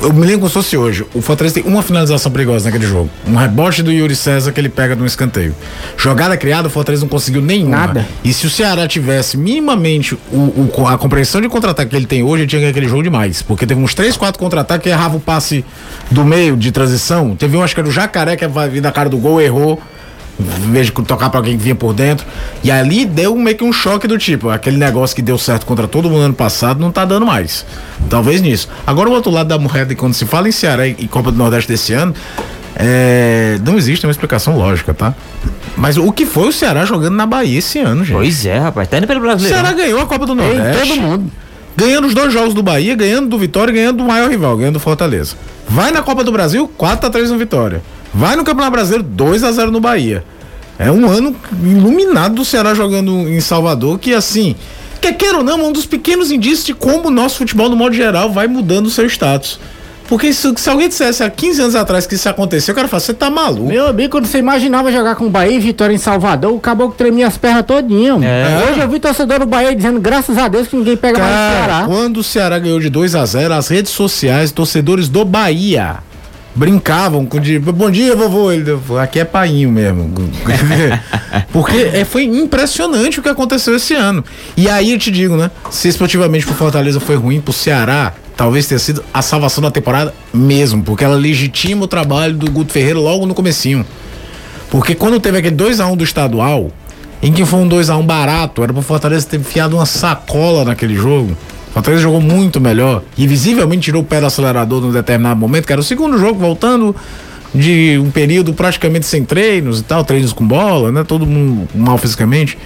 [0.00, 1.04] Eu me lembro como se fosse hoje.
[1.14, 3.10] O Fortaleza tem uma finalização perigosa naquele jogo.
[3.26, 5.54] Um rebote do Yuri César que ele pega de um escanteio.
[5.96, 7.76] Jogada criada, o Fortaleza não conseguiu nenhuma.
[7.76, 8.08] Nada.
[8.24, 12.22] E se o Ceará tivesse minimamente o, o a compreensão de contra-ataque que ele tem
[12.22, 13.42] hoje, ele tinha ganho aquele jogo demais.
[13.42, 15.64] Porque teve uns 3, 4 contra-ataques que errava o passe
[16.10, 17.36] do meio de transição.
[17.36, 19.80] Teve um, acho que era o Jacaré, que vai vir da cara do gol, errou
[20.40, 22.26] de tocar para alguém que vinha por dentro.
[22.62, 25.86] E ali deu meio que um choque do tipo, aquele negócio que deu certo contra
[25.86, 27.64] todo mundo ano passado não tá dando mais.
[28.08, 28.68] Talvez nisso.
[28.86, 31.68] Agora o outro lado da moeda, quando se fala em Ceará e Copa do Nordeste
[31.68, 32.14] desse ano,
[32.76, 35.14] é, não existe uma explicação lógica, tá?
[35.76, 38.16] Mas o que foi o Ceará jogando na Bahia esse ano, gente?
[38.16, 39.56] Pois é, rapaz, tá indo pelo brasileiro.
[39.56, 40.88] O Ceará ganhou a Copa do Nordeste.
[40.88, 41.30] todo mundo.
[41.76, 44.74] Ganhando os dois jogos do Bahia, ganhando do Vitória e ganhando do maior rival, ganhando
[44.74, 45.36] do Fortaleza.
[45.68, 47.80] Vai na Copa do Brasil, 4 a 3 no Vitória.
[48.12, 50.24] Vai no Campeonato Brasileiro, 2 a 0 no Bahia.
[50.78, 54.56] É um ano iluminado do Ceará jogando em Salvador, que assim,
[55.00, 57.76] quer queira ou não, é um dos pequenos indícios de como o nosso futebol, no
[57.76, 59.60] modo geral, vai mudando o seu status.
[60.08, 62.98] Porque se, se, alguém dissesse há 15 anos atrás que isso aconteceu, o cara fala,
[62.98, 63.68] você tá maluco.
[63.68, 66.96] Meu amigo, quando você imaginava jogar com o Bahia e Vitória em Salvador, o caboclo
[66.96, 68.18] tremia as pernas todinho.
[68.24, 68.70] É.
[68.70, 71.52] Hoje eu vi torcedor do Bahia dizendo, graças a Deus, que ninguém pega cara, mais
[71.52, 71.86] o Ceará.
[71.86, 75.98] Quando o Ceará ganhou de 2 a 0 as redes sociais, torcedores do Bahia
[76.54, 78.50] brincavam com de bom dia vovô.
[78.50, 80.12] Ele aqui é painho mesmo.
[81.52, 84.24] Porque é, foi impressionante o que aconteceu esse ano.
[84.56, 88.66] E aí eu te digo né se esportivamente pro Fortaleza foi ruim pro Ceará talvez
[88.66, 92.98] tenha sido a salvação da temporada mesmo porque ela legitima o trabalho do Guto Ferreira
[92.98, 93.84] logo no comecinho.
[94.70, 96.70] Porque quando teve aquele 2 a 1 um do estadual
[97.22, 99.84] em que foi um 2 a 1 um barato era pro Fortaleza ter enfiado uma
[99.84, 101.36] sacola naquele jogo
[101.72, 105.72] Fortaleza jogou muito melhor e visivelmente tirou o pé do acelerador num determinado momento, que
[105.72, 106.94] era o segundo jogo, voltando
[107.54, 111.04] de um período praticamente sem treinos e tal, treinos com bola, né?
[111.04, 112.58] Todo mundo mal fisicamente.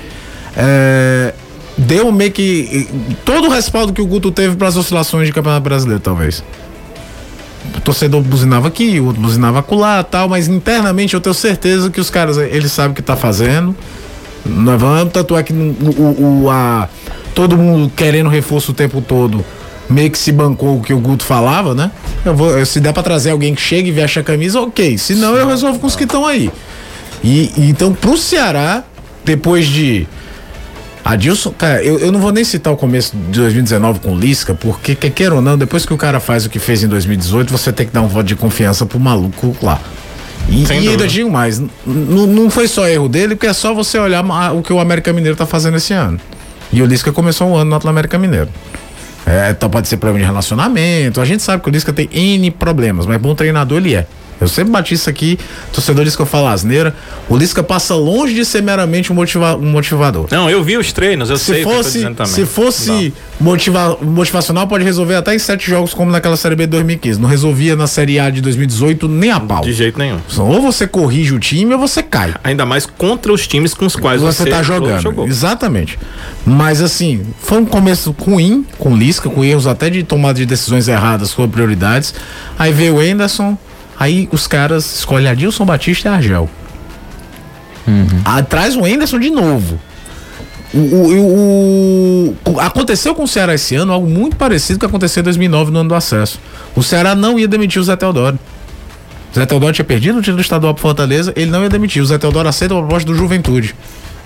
[0.56, 1.34] É,
[1.76, 2.88] deu meio que
[3.24, 6.42] todo o respaldo que o Guto teve para as oscilações de Campeonato Brasileiro, talvez.
[7.82, 12.08] torcedor buzinava aqui, o outro buzinava acolá tal, mas internamente eu tenho certeza que os
[12.08, 13.74] caras, eles sabem o que tá fazendo.
[14.44, 16.88] Nós vamos, tanto é que o, o, a,
[17.34, 19.44] todo mundo querendo reforço o tempo todo
[19.88, 21.90] meio que se bancou o que o Guto falava, né?
[22.24, 24.96] Eu vou, se der para trazer alguém que chegue e veste a camisa, ok.
[24.98, 26.50] Se não, eu resolvo com os que estão aí.
[27.22, 28.82] E, e, então, pro Ceará,
[29.24, 30.06] depois de.
[31.04, 34.54] Adilson, cara, eu, eu não vou nem citar o começo de 2019 com o Lisca,
[34.54, 37.50] porque, quer queira ou não, depois que o cara faz o que fez em 2018,
[37.50, 39.78] você tem que dar um voto de confiança pro maluco lá.
[40.48, 44.24] E, e ainda digo mais, não foi só erro dele, porque é só você olhar
[44.54, 46.20] o que o América Mineiro tá fazendo esse ano.
[46.72, 48.48] E o Lisca começou um ano no Atlético América Mineiro.
[49.26, 51.20] É, então pode ser problema de relacionamento.
[51.20, 54.06] A gente sabe que o Lisca tem N problemas, mas bom treinador ele é.
[54.40, 55.38] Eu sempre bati isso aqui,
[55.72, 56.94] torcedor diz que eu falo asneira.
[57.28, 60.26] O Lisca passa longe de ser meramente um, motiva um motivador.
[60.30, 64.84] Não, eu vi os treinos, eu se sei fosse, eu Se fosse motiva motivacional, pode
[64.84, 67.20] resolver até em sete jogos, como naquela Série B de 2015.
[67.20, 69.62] Não resolvia na Série A de 2018 nem a pau.
[69.62, 70.18] De jeito nenhum.
[70.38, 72.34] Ou você corrige o time ou você cai.
[72.42, 75.00] Ainda mais contra os times com os quais você, você tá jogando.
[75.00, 75.26] Jogou.
[75.26, 75.98] Exatamente.
[76.44, 80.46] Mas assim, foi um começo ruim com o Lisca, com erros até de tomada de
[80.46, 82.14] decisões erradas sobre prioridades.
[82.58, 83.56] Aí veio o Anderson
[83.98, 86.50] Aí os caras escolhem Adilson Batista e Argel.
[87.86, 88.06] Uhum.
[88.24, 89.78] Atrás o Enderson de novo.
[90.72, 95.24] O, o, o, aconteceu com o Ceará esse ano algo muito parecido com aconteceu em
[95.24, 96.40] 2009 no ano do acesso.
[96.74, 98.36] O Ceará não ia demitir o Zé Teodoro.
[99.30, 102.02] O Zé Teodoro tinha perdido o título estadual para Fortaleza, ele não ia demitir.
[102.02, 103.74] O Zé Teodoro aceita a proposta do Juventude.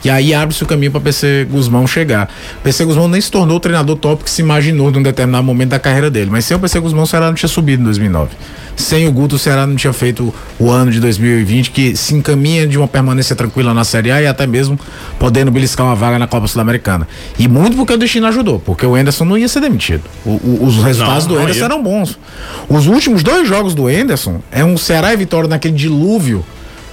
[0.04, 2.30] E aí abre-se o caminho para PC Guzmão chegar.
[2.62, 5.78] PC Guzmão nem se tornou o treinador top que se imaginou num determinado momento da
[5.78, 6.30] carreira dele.
[6.30, 8.30] Mas sem o PC Guzmão, o Ceará não tinha subido em 2009.
[8.76, 12.64] Sem o Guto, o Ceará não tinha feito o ano de 2020, que se encaminha
[12.64, 14.78] de uma permanência tranquila na Série A e até mesmo
[15.18, 17.06] podendo beliscar uma vaga na Copa Sul-Americana.
[17.36, 20.04] E muito porque o destino ajudou, porque o Enderson não ia ser demitido.
[20.24, 22.16] O, o, os resultados não, do Enderson eram bons.
[22.68, 26.44] Os últimos dois jogos do Enderson é um Ceará e Vitória naquele dilúvio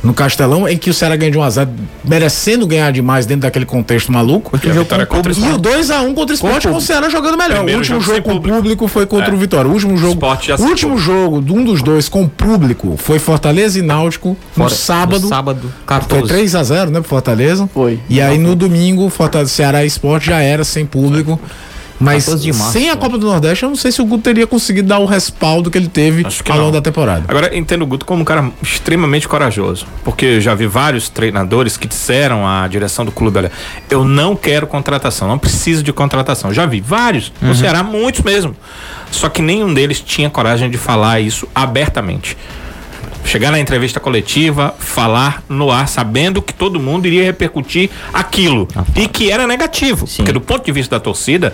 [0.05, 1.67] no Castelão, em que o Ceará ganha de 1x0,
[2.03, 4.57] merecendo ganhar demais dentro daquele contexto maluco.
[4.63, 7.57] E, e o 2x1 contra o Sport com o Ceará jogando melhor.
[7.57, 8.57] Primeiro o último jogo, jogo com público.
[8.57, 9.33] público foi contra é.
[9.33, 9.69] o Vitória.
[9.69, 10.25] O último jogo,
[10.59, 15.23] o último jogo de um dos dois com público foi Fortaleza e Náutico no sábado.
[15.23, 16.27] No sábado, 14.
[16.27, 17.67] Foi 3x0, né, pro Fortaleza.
[17.73, 17.99] Foi.
[18.07, 21.39] E aí no domingo, Fortaleza, Ceará e Sport já era sem público.
[21.99, 24.87] Mas março, sem a Copa do Nordeste, eu não sei se o Guto teria conseguido
[24.87, 27.23] dar o respaldo que ele teve ao longo da temporada.
[27.27, 29.87] Agora, entendo o Guto como um cara extremamente corajoso.
[30.03, 33.51] Porque eu já vi vários treinadores que disseram à direção do clube: olha,
[33.89, 36.53] eu não quero contratação, não preciso de contratação.
[36.53, 37.49] Já vi vários, uhum.
[37.49, 38.55] no Ceará, muitos mesmo.
[39.09, 42.35] Só que nenhum deles tinha coragem de falar isso abertamente
[43.25, 48.67] chegar na entrevista coletiva, falar no ar, sabendo que todo mundo iria repercutir aquilo.
[48.75, 50.17] Ah, e que era negativo, Sim.
[50.17, 51.53] porque do ponto de vista da torcida,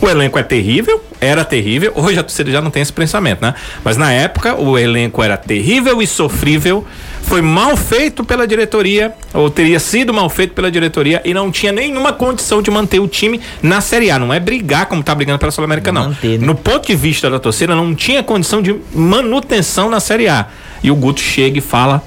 [0.00, 1.92] o elenco é terrível, era terrível.
[1.94, 3.54] Hoje a torcida já não tem esse pensamento, né?
[3.84, 6.86] Mas na época o elenco era terrível e sofrível.
[7.22, 11.72] Foi mal feito pela diretoria, ou teria sido mal feito pela diretoria, e não tinha
[11.72, 14.18] nenhuma condição de manter o time na Série A.
[14.18, 16.08] Não é brigar como tá brigando pela Sul-América, não.
[16.08, 16.46] Manter, né?
[16.46, 20.46] No ponto de vista da torcida, não tinha condição de manutenção na Série A.
[20.82, 22.02] E o Guto chega e fala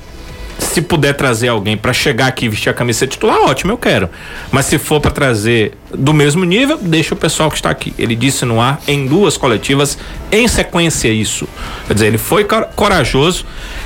[0.58, 4.10] se puder trazer alguém para chegar aqui e vestir a camisa titular, ótimo, eu quero.
[4.52, 7.94] Mas se for para trazer do mesmo nível, deixa o pessoal que está aqui.
[7.98, 9.98] Ele disse no ar em duas coletivas,
[10.32, 11.48] em sequência isso.
[11.88, 13.46] Quer dizer, ele foi corajoso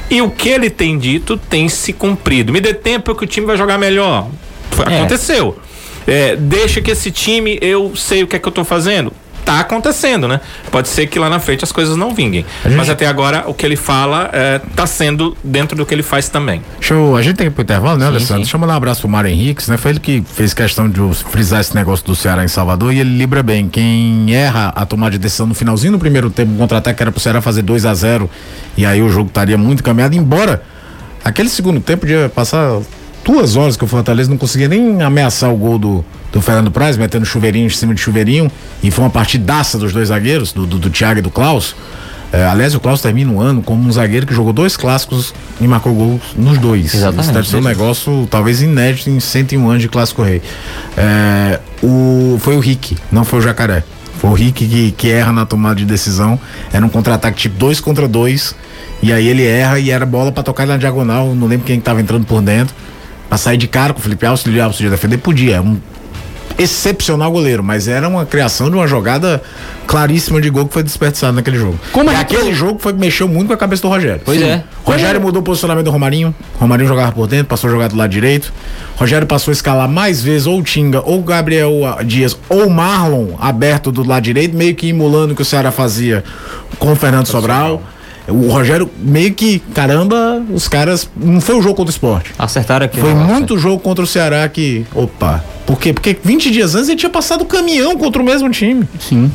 [0.09, 2.53] e o que ele tem dito tem se cumprido.
[2.53, 4.27] Me dê tempo que o time vai jogar melhor.
[4.71, 4.97] Foi, é.
[4.97, 5.57] Aconteceu.
[6.07, 9.11] É, deixa que esse time, eu sei o que é que eu estou fazendo
[9.45, 10.41] tá acontecendo, né?
[10.71, 12.45] Pode ser que lá na frente as coisas não vinguem.
[12.63, 12.75] Gente...
[12.75, 16.27] Mas até agora o que ele fala é, tá sendo dentro do que ele faz
[16.27, 16.61] também.
[16.81, 17.15] Show.
[17.15, 18.35] A gente tem que ir pro intervalo, né, sim, Alessandro?
[18.35, 18.41] Sim.
[18.41, 19.77] Deixa eu mandar um abraço pro Mário Henriques, né?
[19.77, 23.15] Foi ele que fez questão de frisar esse negócio do Ceará em Salvador e ele
[23.17, 23.69] libra bem.
[23.69, 27.21] Quem erra a tomada de decisão no finalzinho do primeiro tempo, o contra-ataque era pro
[27.21, 28.29] Ceará fazer 2 a 0
[28.75, 30.63] e aí o jogo estaria muito caminhado, embora
[31.23, 32.79] aquele segundo tempo podia passar
[33.25, 36.95] duas horas que o Fortaleza não conseguia nem ameaçar o gol do, do Fernando Praz,
[36.95, 38.49] metendo chuveirinho em cima de chuveirinho.
[38.83, 41.75] E foi uma partidaça dos dois zagueiros, do, do, do Thiago e do Klaus.
[42.31, 45.67] É, aliás, o Klaus termina um ano como um zagueiro que jogou dois clássicos e
[45.67, 46.93] marcou gols nos dois.
[46.93, 47.23] Exatamente.
[47.23, 50.41] Isso deve ser um negócio talvez inédito em 101 anos de clássico rei.
[50.95, 53.83] É, o, foi o Rick, não foi o Jacaré.
[54.19, 56.39] Foi o Rick que, que erra na tomada de decisão.
[56.71, 58.55] Era um contra-ataque tipo dois contra dois.
[59.01, 61.33] E aí ele erra e era bola para tocar na diagonal.
[61.35, 62.75] Não lembro quem estava entrando por dentro.
[63.27, 65.55] Pra sair de cara com o Felipe Alves, o Felipe Alves podia defender, podia.
[65.57, 65.77] É um
[66.57, 69.41] excepcional goleiro, mas era uma criação de uma jogada
[69.87, 71.77] claríssima de gol que foi desperdiçada naquele jogo.
[71.91, 74.21] Como é aquele jogo foi mexeu muito com a cabeça do Rogério.
[74.23, 74.45] Pois Sim.
[74.45, 74.63] é.
[74.83, 76.33] Rogério mudou o posicionamento do Romarinho.
[76.57, 78.53] Romarinho jogava por dentro, passou a jogar do lado direito.
[78.95, 81.73] Rogério passou a escalar mais vezes ou o Tinga, ou o Gabriel
[82.05, 85.71] Dias, ou o Marlon aberto do lado direito, meio que emulando o que o Ceará
[85.71, 86.23] fazia
[86.79, 87.81] com o Fernando Sobral.
[88.27, 91.09] O Rogério meio que, caramba, os caras.
[91.15, 92.31] Não foi o jogo contra o esporte.
[92.37, 92.99] Acertaram aqui.
[92.99, 94.85] Foi muito jogo contra o Ceará que.
[94.93, 95.43] Opa.
[95.65, 95.93] Por quê?
[95.93, 98.87] Porque 20 dias antes ele tinha passado o caminhão contra o mesmo time.
[98.99, 99.31] Sim.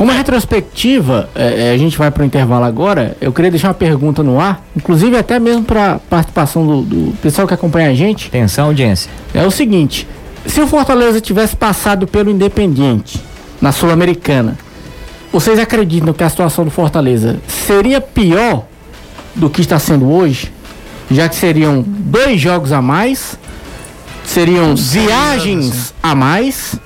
[0.00, 3.14] Como retrospectiva, é, é, a gente vai para o intervalo agora.
[3.20, 7.46] Eu queria deixar uma pergunta no ar, inclusive até mesmo para participação do, do, pessoal
[7.46, 8.28] que acompanha a gente.
[8.28, 9.10] Atenção, audiência.
[9.34, 10.08] É o seguinte:
[10.46, 13.20] se o Fortaleza tivesse passado pelo Independiente
[13.60, 14.56] na Sul-Americana,
[15.32, 18.64] vocês acreditam que a situação do Fortaleza seria pior
[19.34, 20.52] do que está sendo hoje?
[21.10, 23.36] Já que seriam dois jogos a mais,
[24.24, 26.78] seriam viagens a mais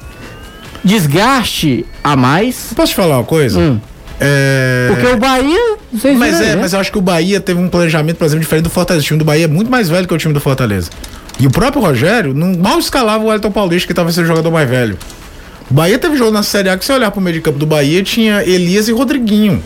[0.85, 2.73] desgaste a mais.
[2.77, 3.59] Posso te falar uma coisa?
[3.59, 3.81] Hum.
[4.21, 4.89] É...
[4.91, 5.77] Porque o Bahia.
[5.93, 6.57] Vocês mas é, né?
[6.57, 9.03] mas eu acho que o Bahia teve um planejamento, por exemplo, diferente do Fortaleza.
[9.03, 10.91] O time do Bahia é muito mais velho que o time do Fortaleza.
[11.41, 14.51] E o próprio Rogério não mal escalava o Elton Paulista, que talvez seja o jogador
[14.51, 14.97] mais velho.
[15.71, 17.67] O Bahia teve jogo na Série A que, se olhar pro meio de campo do
[17.67, 19.63] Bahia, tinha Elias e Rodriguinho.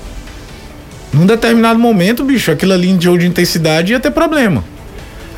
[1.12, 4.62] Num determinado momento, bicho, aquilo ali de jogo de intensidade ia ter problema.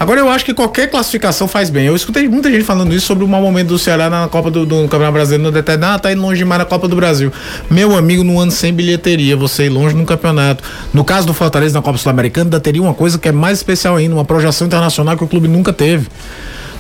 [0.00, 1.84] Agora eu acho que qualquer classificação faz bem.
[1.84, 4.64] Eu escutei muita gente falando isso sobre o mau momento do Ceará na Copa do,
[4.64, 7.30] do Campeonato Brasileiro no determinado, ah, tá indo longe demais na Copa do Brasil.
[7.70, 10.64] Meu amigo, no ano sem bilheteria, você ir longe no campeonato.
[10.94, 13.94] No caso do Fortaleza na Copa Sul-Americana, ainda teria uma coisa que é mais especial
[13.94, 16.08] ainda, uma projeção internacional que o clube nunca teve.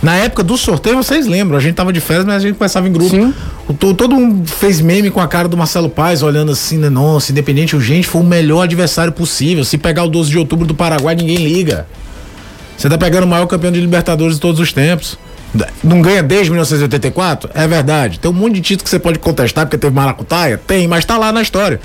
[0.02, 2.88] Na época do sorteio, vocês lembram, a gente tava de férias, mas a gente começava
[2.88, 3.10] em grupo.
[3.10, 3.34] Sim.
[3.68, 6.88] O, todo mundo fez meme com a cara do Marcelo Paz, olhando assim, né?
[6.88, 9.62] Nossa, independente, o gente foi o melhor adversário possível.
[9.64, 11.86] Se pegar o 12 de outubro do Paraguai, ninguém liga.
[12.76, 15.18] Você tá pegando o maior campeão de Libertadores de todos os tempos.
[15.84, 17.50] Não ganha desde 1984?
[17.54, 18.18] É verdade.
[18.18, 20.56] Tem um monte de título que você pode contestar porque teve maracutaia?
[20.56, 21.78] Tem, mas tá lá na história.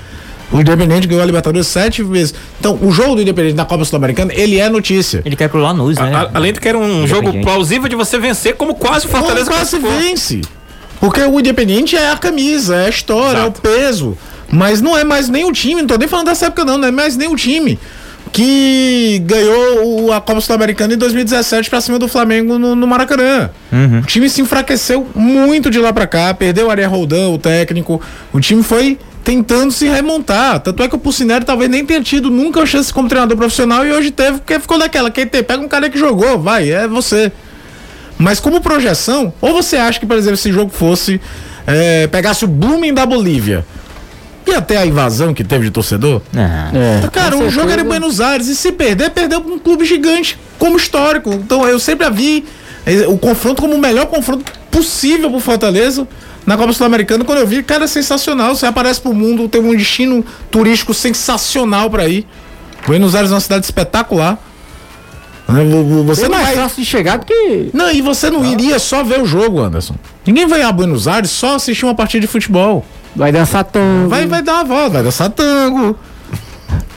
[0.50, 2.34] O Independente ganhou a Libertadores sete vezes.
[2.60, 5.22] Então, o jogo do Independente na Copa Sul-Americana, ele é notícia.
[5.24, 6.14] Ele quer pro Lanús, né?
[6.14, 9.50] A, além de que era um jogo plausível de você vencer, como quase o Fortaleza
[9.50, 10.40] como quase vence.
[11.00, 13.46] Porque o Independente é a camisa, é a história, Exato.
[13.46, 14.18] é o peso.
[14.50, 16.88] Mas não é mais nem o time, não tô nem falando dessa época não, não
[16.88, 17.78] é mais nem o time
[18.32, 23.50] que ganhou a Copa Sul-Americana em 2017 para cima do Flamengo no, no Maracanã.
[23.72, 24.00] Uhum.
[24.00, 28.00] O time se enfraqueceu muito de lá para cá, perdeu o Ariel Roldão, o técnico.
[28.32, 30.60] O time foi tentando se remontar.
[30.60, 33.84] Tanto é que o Pucineri talvez nem tenha tido nunca a chance como treinador profissional
[33.84, 35.10] e hoje teve, porque ficou naquela.
[35.10, 37.32] Quem tem, pega um cara que jogou, vai, é você.
[38.16, 41.20] Mas como projeção, ou você acha que, por exemplo, esse jogo fosse.
[41.66, 43.66] É, pegasse o Blooming da Bolívia
[44.46, 46.22] e até a invasão que teve de torcedor.
[46.32, 47.04] É.
[47.04, 47.08] é.
[47.08, 48.46] Cara, o jogo era em Buenos Aires.
[48.46, 51.32] E se perder, perdeu pra um clube gigante, como histórico.
[51.32, 52.44] Então eu sempre vi
[52.86, 56.06] eh, o confronto como o melhor confronto possível pro Fortaleza.
[56.46, 58.54] Na Copa Sul-Americana, quando eu vi, cara, é sensacional.
[58.54, 62.26] Você aparece pro mundo, tem um destino turístico sensacional para ir.
[62.86, 64.38] Buenos Aires é uma cidade espetacular.
[65.48, 65.62] Né,
[66.04, 66.56] você não mais vai...
[66.56, 67.70] fácil de chegar do que.
[67.72, 69.94] Não, e você não iria só ver o jogo, Anderson.
[70.24, 72.84] Ninguém vai a Buenos Aires só assistir uma partida de futebol.
[73.14, 74.08] Vai dançar tango.
[74.08, 75.98] Vai, vai dar uma volta, vai dançar tango.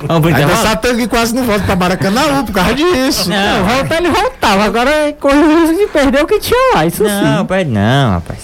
[0.02, 3.30] Vamos vai dançar tango e quase não volta pra Maracanã por causa disso.
[3.30, 4.64] Não, não volta ele voltava.
[4.64, 6.86] Agora corre o risco de perder o que tinha lá.
[6.86, 7.26] Isso não, sim.
[7.26, 8.40] Não, perde não, rapaz.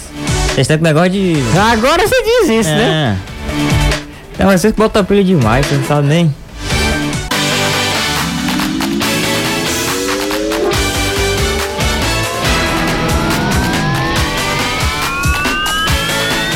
[0.55, 1.35] Vocês têm negócio de.
[1.69, 2.77] Agora você diz isso, é.
[2.77, 3.17] né?
[4.39, 6.33] Não, mas vocês botam pilha demais, você não sabe nem.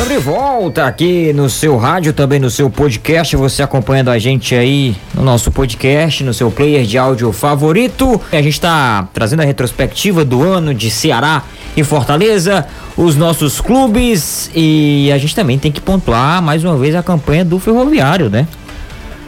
[0.09, 4.95] de volta aqui no seu rádio, também no seu podcast, você acompanhando a gente aí
[5.13, 8.19] no nosso podcast, no seu player de áudio favorito.
[8.31, 11.43] A gente está trazendo a retrospectiva do ano de Ceará
[11.75, 12.65] e Fortaleza,
[12.97, 17.45] os nossos clubes e a gente também tem que pontuar mais uma vez a campanha
[17.45, 18.47] do Ferroviário, né?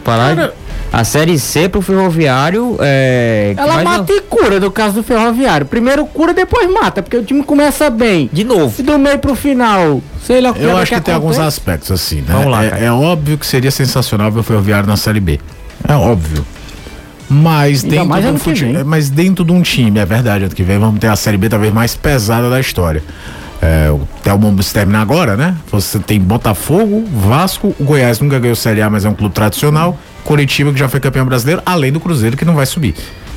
[0.04, 0.54] Parar Cara,
[0.92, 3.54] a Série C pro Ferroviário é.
[3.56, 4.18] Ela mata não...
[4.18, 5.64] e cura no caso do Ferroviário.
[5.64, 8.28] Primeiro cura, depois mata, porque o time começa bem.
[8.30, 8.74] De novo.
[8.78, 12.16] E do meio pro final, sei lá Eu acho que, que tem alguns aspectos assim,
[12.16, 12.26] né?
[12.28, 15.40] Vamos lá, é, é, óbvio que seria sensacional ver o Ferroviário na Série B.
[15.88, 16.44] É óbvio.
[17.32, 18.84] Mas dentro, do fute...
[18.84, 21.48] mas dentro de um time, é verdade, ano que vem vamos ter a Série B
[21.48, 23.02] talvez mais pesada da história.
[23.60, 25.56] É, o Telmo se termina agora, né?
[25.70, 29.96] Você tem Botafogo, Vasco, o Goiás nunca ganhou Série A, mas é um clube tradicional.
[30.24, 32.94] Curitiba, que já foi campeão brasileiro, além do Cruzeiro, que não vai subir.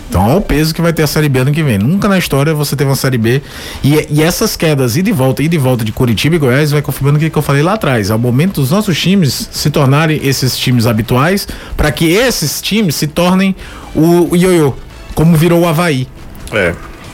[0.09, 1.77] Então olha o peso que vai ter a Série B ano que vem.
[1.77, 3.41] Nunca na história você teve uma Série B.
[3.83, 6.81] E, e essas quedas, e de volta, e de volta de Curitiba e Goiás, vai
[6.81, 8.09] confirmando o que eu falei lá atrás.
[8.09, 12.95] É o momento dos nossos times se tornarem esses times habituais, para que esses times
[12.95, 13.55] se tornem
[13.95, 14.73] o ioiô,
[15.13, 16.07] como virou o Havaí.
[16.51, 16.73] É.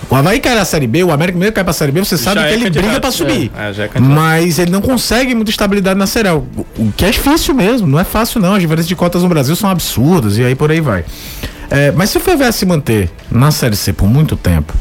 [0.09, 2.41] O Havaí cai na Série B, o América mesmo cai pra Série B, você sabe
[2.41, 3.49] já que é ele briga pra subir.
[3.57, 6.35] É, é mas ele não consegue muita estabilidade na Série A.
[6.35, 6.45] O
[6.97, 8.53] que é difícil mesmo, não é fácil não.
[8.53, 11.05] As diferenças de cotas no Brasil são absurdas e aí por aí vai.
[11.71, 14.73] É, mas se o FEVER se manter na Série C por muito tempo,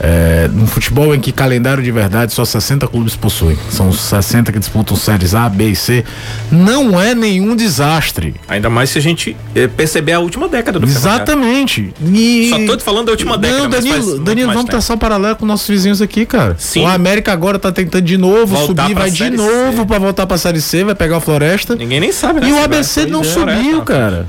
[0.00, 4.50] É, no futebol em que calendário de verdade só 60 clubes possuem, são os 60
[4.50, 6.04] que disputam séries A, B e C,
[6.50, 8.34] não é nenhum desastre.
[8.48, 11.94] Ainda mais se a gente eh, perceber a última década do Exatamente.
[12.04, 12.48] E...
[12.50, 13.62] Só tô te falando da última década.
[13.62, 16.56] Não, Danilo, Danilo vamos traçar um paralelo com nossos vizinhos aqui, cara.
[16.58, 16.82] Sim.
[16.82, 20.36] O América agora tá tentando de novo voltar subir, vai de novo para voltar pra
[20.36, 21.76] Série C, vai pegar a Floresta.
[21.76, 22.48] Ninguém nem sabe, né?
[22.48, 24.26] E o ABC não é, subiu, cara.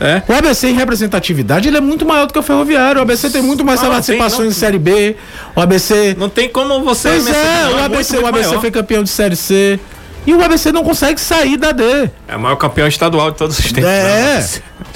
[0.00, 0.22] É.
[0.28, 3.00] O ABC em representatividade ele é muito maior do que o Ferroviário.
[3.00, 5.16] O ABC tem muito mais ah, participações em Série B.
[5.54, 6.16] O ABC.
[6.18, 7.08] Não tem como você.
[7.08, 9.80] Pois é, o ABC, muito, o ABC foi campeão de Série C.
[10.26, 12.10] E o ABC não consegue sair da D.
[12.28, 13.88] É o maior campeão estadual de todos os tempos.
[13.88, 14.44] É.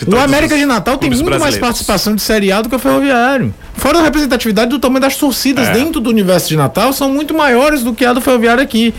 [0.06, 3.54] o América de Natal tem muito mais participação de Série A do que o Ferroviário.
[3.74, 5.72] Fora a representatividade do tamanho das torcidas é.
[5.72, 8.94] dentro do universo de Natal, são muito maiores do que a do Ferroviário aqui.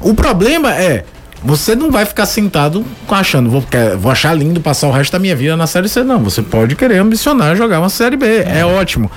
[0.00, 1.04] O problema é,
[1.46, 3.64] você não vai ficar sentado achando, vou,
[3.98, 6.18] vou achar lindo passar o resto da minha vida na Série C, não.
[6.24, 9.10] Você pode querer ambicionar jogar uma Série B, é, é ótimo.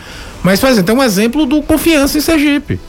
[0.43, 2.79] Mas, por exemplo, tem um exemplo do confiança em Sergipe.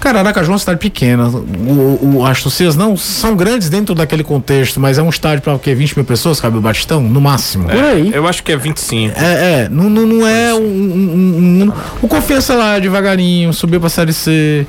[0.00, 1.28] Cara, Aracaju é uma cidade pequena.
[1.28, 5.54] O, o, as torcidas não são grandes dentro daquele contexto, mas é um estádio para
[5.54, 5.76] o quê?
[5.76, 7.00] 20 mil pessoas, cabe o Batistão?
[7.00, 7.70] No máximo.
[7.70, 8.10] É, Por aí.
[8.12, 9.16] Eu acho que é 25.
[9.16, 9.68] É, é.
[9.68, 14.66] Não, não, não é um, um, um, O confiança lá devagarinho, subiu pra Série C,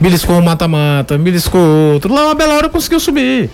[0.00, 1.60] beliscou um mata-mata, beliscou
[1.92, 2.12] outro.
[2.12, 3.50] Lá uma bela hora conseguiu subir.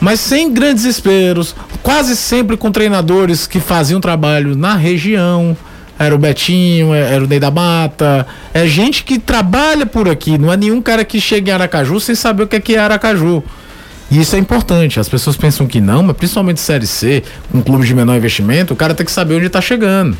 [0.00, 5.56] Mas sem grandes esperos, quase sempre com treinadores que faziam trabalho na região
[5.98, 8.26] era o Betinho, é, era o Ney da Mata.
[8.52, 12.14] É gente que trabalha por aqui, não é nenhum cara que chega em Aracaju sem
[12.14, 13.42] saber o que é, é Aracaju.
[14.10, 15.00] E isso é importante.
[15.00, 17.22] As pessoas pensam que não, mas principalmente Série C,
[17.52, 20.16] um clube de menor investimento, o cara tem que saber onde está chegando.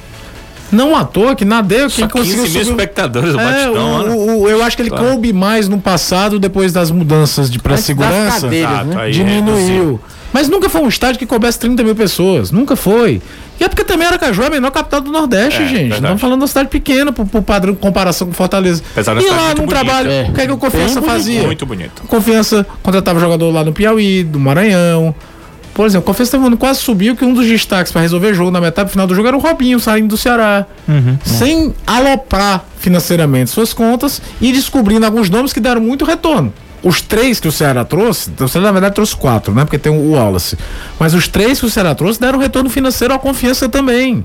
[0.74, 4.14] Não à toa que na D quem conseguiu mil espectadores o é, Batistão, o, né?
[4.14, 5.06] o, Eu acho que ele claro.
[5.06, 8.48] coube mais no passado, depois das mudanças de pré-segurança.
[8.48, 9.10] Né?
[9.12, 10.00] Diminuiu.
[10.10, 12.50] É, mas nunca foi um estádio que coubesse 30 mil pessoas.
[12.50, 13.22] Nunca foi.
[13.60, 15.94] E é porque também Aracaju é a menor capital do Nordeste, é, gente.
[15.94, 18.82] Estamos falando de uma cidade pequena, por, por padrão, comparação com Fortaleza.
[18.92, 20.26] Apesar e lá num trabalho, é.
[20.28, 21.44] o que é que o Confiança fazia?
[21.44, 22.02] Muito bonito.
[22.08, 25.14] Confiança contratava jogador lá no Piauí, do Maranhão.
[25.74, 28.50] Por exemplo, o Confiança teve quase subiu que um dos destaques para resolver o jogo
[28.52, 30.66] na metade final do jogo era o Robinho saindo do Ceará.
[30.88, 36.52] Uhum, sem aloprar financeiramente suas contas e descobrindo alguns nomes que deram muito retorno.
[36.82, 39.64] Os três que o Ceará trouxe, o Ceará na verdade trouxe quatro, né?
[39.64, 40.56] Porque tem o Wallace.
[41.00, 44.24] Mas os três que o Ceará trouxe deram retorno financeiro à confiança também.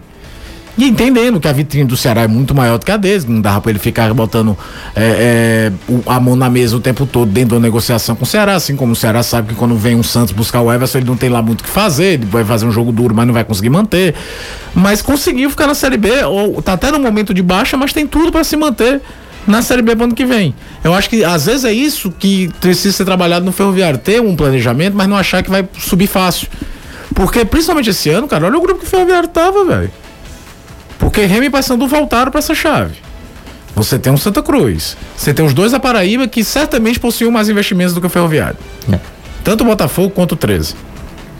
[0.79, 3.41] E entendendo que a vitrine do Ceará é muito maior do que a deles, não
[3.41, 4.57] dava para ele ficar botando
[4.95, 8.55] é, é, a mão na mesa o tempo todo dentro da negociação com o Ceará,
[8.55, 11.17] assim como o Ceará sabe que quando vem um Santos buscar o Everson, ele não
[11.17, 13.43] tem lá muito o que fazer, ele vai fazer um jogo duro, mas não vai
[13.43, 14.15] conseguir manter.
[14.73, 18.07] Mas conseguiu ficar na Série B, ou tá até no momento de baixa, mas tem
[18.07, 19.01] tudo para se manter
[19.45, 20.55] na Série B pro ano que vem.
[20.81, 24.33] Eu acho que às vezes é isso que precisa ser trabalhado no ferroviário, ter um
[24.33, 26.47] planejamento, mas não achar que vai subir fácil.
[27.13, 29.91] Porque principalmente esse ano, cara, olha o grupo que o ferroviário tava, velho.
[30.99, 32.95] Porque Remy e Paysandu voltaram para essa chave.
[33.75, 34.97] Você tem um Santa Cruz.
[35.15, 38.57] Você tem os dois da Paraíba que certamente possuíam mais investimentos do que o Ferroviário.
[38.91, 38.99] É.
[39.43, 40.75] Tanto o Botafogo quanto o 13.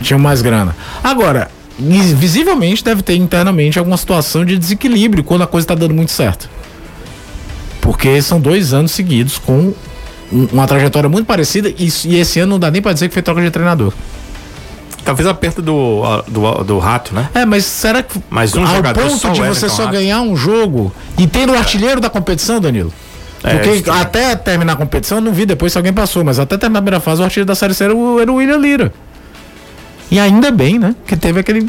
[0.02, 0.76] Tinham mais grana.
[1.04, 6.12] Agora, visivelmente deve ter internamente alguma situação de desequilíbrio quando a coisa está dando muito
[6.12, 6.50] certo.
[7.82, 9.74] Porque são dois anos seguidos com
[10.32, 13.24] uma trajetória muito parecida e, e esse ano não dá nem para dizer que foi
[13.24, 13.94] troca de treinador.
[15.10, 17.30] Talvez a perda do, do, do rato, né?
[17.34, 18.22] É, mas será que.
[18.30, 19.94] Mas um ao jogador ponto só de você só rato.
[19.94, 22.94] ganhar um jogo e ter o artilheiro da competição, Danilo?
[23.44, 26.60] É, Porque até terminar a competição, eu não vi depois se alguém passou, mas até
[26.60, 28.94] terminar a primeira fase, o artilheiro da Série C era o, era o William Lira.
[30.12, 30.94] E ainda bem, né?
[31.08, 31.68] Que teve aquele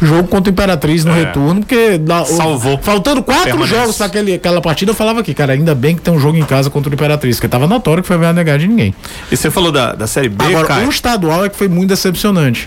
[0.00, 1.24] jogo contra o Imperatriz no é.
[1.24, 2.76] retorno, porque da, salvou.
[2.76, 6.14] O, faltando quatro jogos para aquela partida, eu falava aqui, cara, ainda bem que tem
[6.14, 8.66] um jogo em casa contra o Imperatriz, porque tava notório que foi a negar de
[8.66, 8.94] ninguém.
[9.30, 10.86] E você falou da, da Série B, Agora, Caio.
[10.86, 12.66] o estadual é que foi muito decepcionante.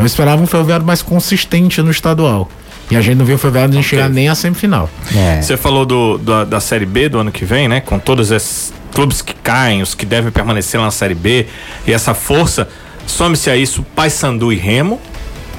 [0.00, 2.48] Eu esperava um Ferroviário mais consistente no estadual.
[2.90, 3.82] E a gente não viu o Ferroviário okay.
[3.82, 4.90] chegar nem à semifinal.
[5.14, 5.40] É.
[5.40, 7.80] Você falou do, do, da Série B do ano que vem, né?
[7.80, 11.46] Com todos esses clubes que caem, os que devem permanecer na Série B
[11.86, 12.68] e essa força.
[13.06, 15.00] Some-se a isso Paysandu e Remo,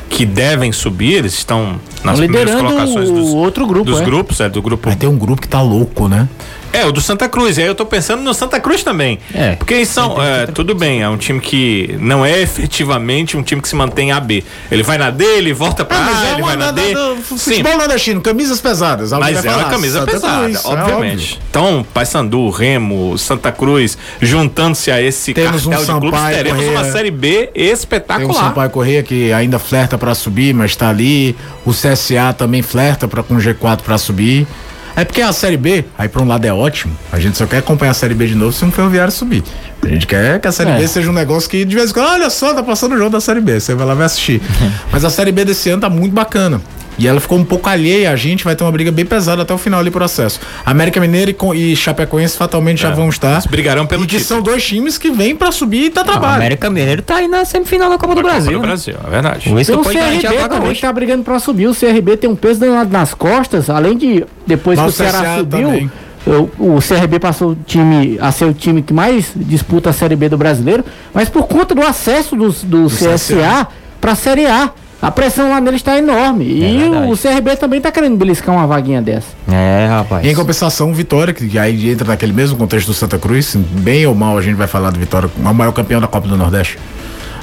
[0.09, 4.03] que devem subir, eles estão nas primeiras colocações dos, outro grupo, dos é?
[4.03, 4.87] grupos, é, do grupo.
[4.89, 6.27] Vai ter um grupo que tá louco, né?
[6.73, 7.57] É, o do Santa Cruz.
[7.57, 9.19] E aí eu tô pensando no Santa Cruz também.
[9.33, 9.55] É.
[9.55, 10.21] Porque eles são.
[10.21, 14.11] É, tudo bem, é um time que não é efetivamente um time que se mantém
[14.11, 14.43] AB.
[14.71, 16.81] Ele vai na D, ele volta pra ah, A, é ele vai na D.
[17.23, 19.11] futebol nordestino, camisas pesadas.
[19.11, 21.35] Mas é uma camisa Santa pesada, Cruz, é obviamente.
[21.35, 26.63] É então, Paysandu, Remo, Santa Cruz, juntando-se a esse Temos cartel um de clubes, teremos
[26.63, 26.79] Correia.
[26.79, 28.33] uma Série B espetacular.
[28.33, 31.35] Tem o Sampaio Correia que ainda flerta pra subir, mas tá ali.
[31.65, 34.47] O CSA também flerta pra, com o G4 pra subir.
[34.95, 37.57] É porque a Série B, aí por um lado é ótimo, a gente só quer
[37.57, 39.43] acompanhar a Série B de novo se um ferroviário subir.
[39.83, 40.77] A gente quer que a Série é.
[40.77, 43.09] B seja um negócio que de vez em quando, olha só, tá passando o jogo
[43.09, 44.41] da Série B, você vai lá ver assistir.
[44.91, 46.61] Mas a Série B desse ano tá muito bacana.
[46.97, 49.53] E ela ficou um pouco alheia a gente, vai ter uma briga bem pesada até
[49.53, 50.39] o final ali por acesso.
[50.65, 52.89] América Mineira e, e Chapecoense fatalmente é.
[52.89, 53.33] já vão estar.
[53.33, 56.35] Eles brigarão pelo e que são dois times que vêm para subir e tá trabalho.
[56.35, 58.53] América Mineiro tá aí na semifinal da Copa do Brasil.
[58.53, 59.49] Copa do Brasil, é verdade.
[59.49, 61.67] O, então, o CRB também tá brigando para subir.
[61.67, 65.37] O CRB tem um peso danado nas costas, além de depois Nossa, que o Ceará
[65.37, 65.89] subiu.
[66.25, 70.15] O, o CRB passou o time a ser o time que mais disputa a Série
[70.15, 73.67] B do brasileiro, mas por conta do acesso do, do, do CSA
[73.99, 74.71] para a Série A.
[75.01, 76.45] A pressão lá nele está enorme.
[76.63, 77.11] É e verdade.
[77.11, 79.29] o CRB também está querendo beliscar uma vaguinha dessa.
[79.51, 80.23] É, rapaz.
[80.23, 84.13] E em compensação, Vitória, que aí entra naquele mesmo contexto do Santa Cruz, bem ou
[84.13, 86.77] mal a gente vai falar do Vitória, o maior campeão da Copa do Nordeste.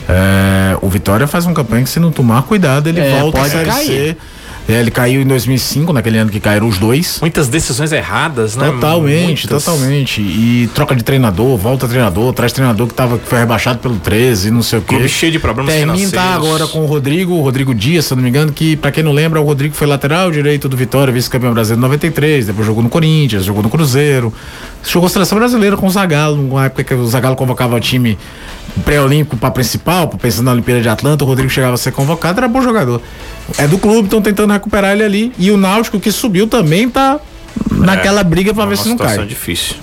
[0.08, 3.44] É, o Vitória faz uma campanha que se não tomar cuidado, ele é, volta a
[3.44, 3.86] Série cair.
[3.86, 4.16] C
[4.68, 7.18] é, ele caiu em 2005, naquele ano que caíram os dois.
[7.22, 8.70] Muitas decisões erradas, né?
[8.70, 9.64] Totalmente, Muitas.
[9.64, 10.20] totalmente.
[10.20, 14.50] E troca de treinador, volta treinador, traz treinador que, tava, que foi rebaixado pelo 13,
[14.50, 14.88] não sei o quê.
[14.88, 18.16] Clube cheio de problemas Termina tá agora com o Rodrigo, o Rodrigo Dias, se eu
[18.16, 21.12] não me engano, que pra quem não lembra, o Rodrigo foi lateral direito do Vitória,
[21.12, 24.32] vice-campeão brasileiro em 93, depois jogou no Corinthians, jogou no Cruzeiro.
[24.86, 28.16] Jogou seleção brasileira com o Zagallo, numa época que o Zagallo convocava o time
[28.78, 32.48] pré-olímpico para principal, pensando na Olimpíada de Atlanta, o Rodrigo chegava a ser convocado, era
[32.48, 33.00] bom jogador.
[33.56, 35.32] É do clube, estão tentando recuperar ele ali.
[35.38, 37.18] E o Náutico que subiu também tá
[37.70, 39.24] naquela é, briga para ver se não cai.
[39.26, 39.76] difícil.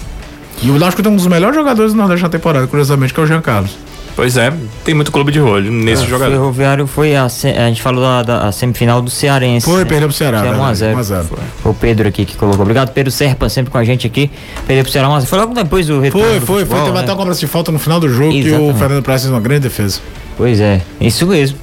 [0.61, 3.23] E o Náutico tem um dos melhores jogadores do Nordeste na temporada, curiosamente, que é
[3.23, 3.71] o Jean Carlos.
[4.15, 4.53] Pois é,
[4.85, 6.31] tem muito clube de olho nesse é, jogador.
[6.31, 9.65] O Ferroviário foi a, a gente falou da, da semifinal do Cearense.
[9.65, 9.85] Foi, né?
[9.85, 10.41] perdeu pro Ceará.
[10.41, 10.95] 1x0.
[10.95, 11.25] 1x0.
[11.65, 12.61] O Pedro aqui que colocou.
[12.61, 14.31] Obrigado, Pedro Serpa, sempre com a gente aqui.
[14.65, 15.25] Perdeu pro Ceará 1x0.
[15.25, 16.27] Foi logo depois do retorno.
[16.27, 16.85] Foi, foi, futebol, foi.
[16.85, 17.03] Teve né?
[17.03, 18.69] até uma cobrança de falta no final do jogo Exatamente.
[18.69, 19.99] que o Fernando Praça fez uma grande defesa.
[20.37, 21.57] Pois é, isso mesmo.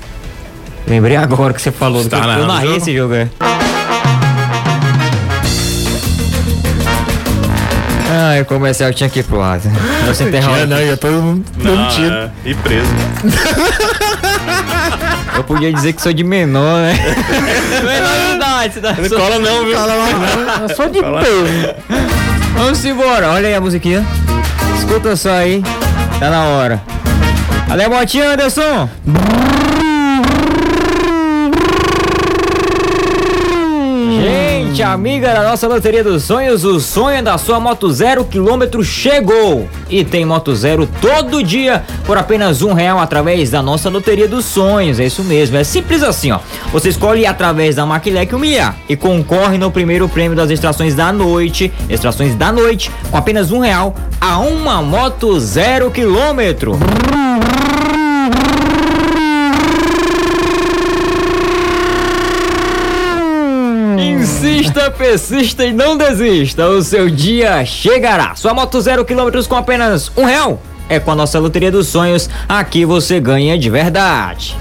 [0.86, 2.02] Lembrei agora que você falou.
[2.02, 3.30] Está do que eu narrei esse jogo, é.
[8.22, 9.58] Ah, o comercial tinha que ir pro ar.
[10.06, 10.64] Você interrompe.
[10.66, 11.08] Não, eu tô
[11.56, 12.14] demitido.
[12.14, 12.86] É, e preso.
[15.34, 16.94] eu podia dizer que sou de menor, né?
[17.82, 19.00] menor de idade.
[19.00, 19.18] Não sou...
[19.18, 19.74] cola não, viu?
[19.74, 20.62] Cola não.
[20.62, 21.74] Eu sou de peso.
[22.54, 23.30] Vamos embora.
[23.30, 24.06] Olha aí a musiquinha.
[24.78, 25.60] Escuta só aí.
[26.20, 26.80] Tá na hora.
[27.66, 28.88] Valeu, Motinha, Anderson.
[34.80, 39.68] Amiga da nossa Loteria dos Sonhos, o sonho da sua moto zero quilômetro chegou!
[39.90, 44.44] E tem moto zero todo dia por apenas um real através da nossa Loteria dos
[44.44, 44.98] Sonhos.
[44.98, 46.38] É isso mesmo, é simples assim, ó.
[46.72, 51.72] Você escolhe através da Maquilec humilhar e concorre no primeiro prêmio das extrações da noite,
[51.88, 56.78] extrações da noite, com apenas um real a uma moto zero quilômetro.
[64.42, 66.68] Insista, persista e não desista.
[66.68, 68.34] O seu dia chegará.
[68.34, 70.60] Sua moto zero quilômetros com apenas um real.
[70.88, 72.28] É com a nossa loteria dos sonhos.
[72.48, 74.56] Aqui você ganha de verdade.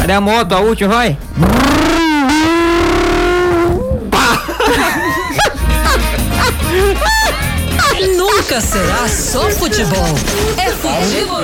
[0.00, 0.52] Cadê a moto?
[0.52, 1.18] A última, vai.
[8.16, 10.06] Nunca será só futebol.
[10.56, 11.42] É futebol.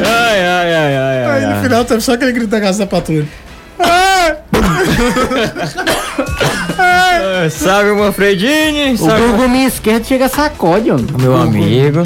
[0.00, 1.24] Ai, ai, ai, ai.
[1.24, 3.28] Aí no final teve só aquele grito da casa da patrulha.
[7.50, 8.94] Sabe uma Fredine?
[8.94, 10.96] O Google esquerdo chega sacode, ó.
[11.20, 12.02] Meu amigo.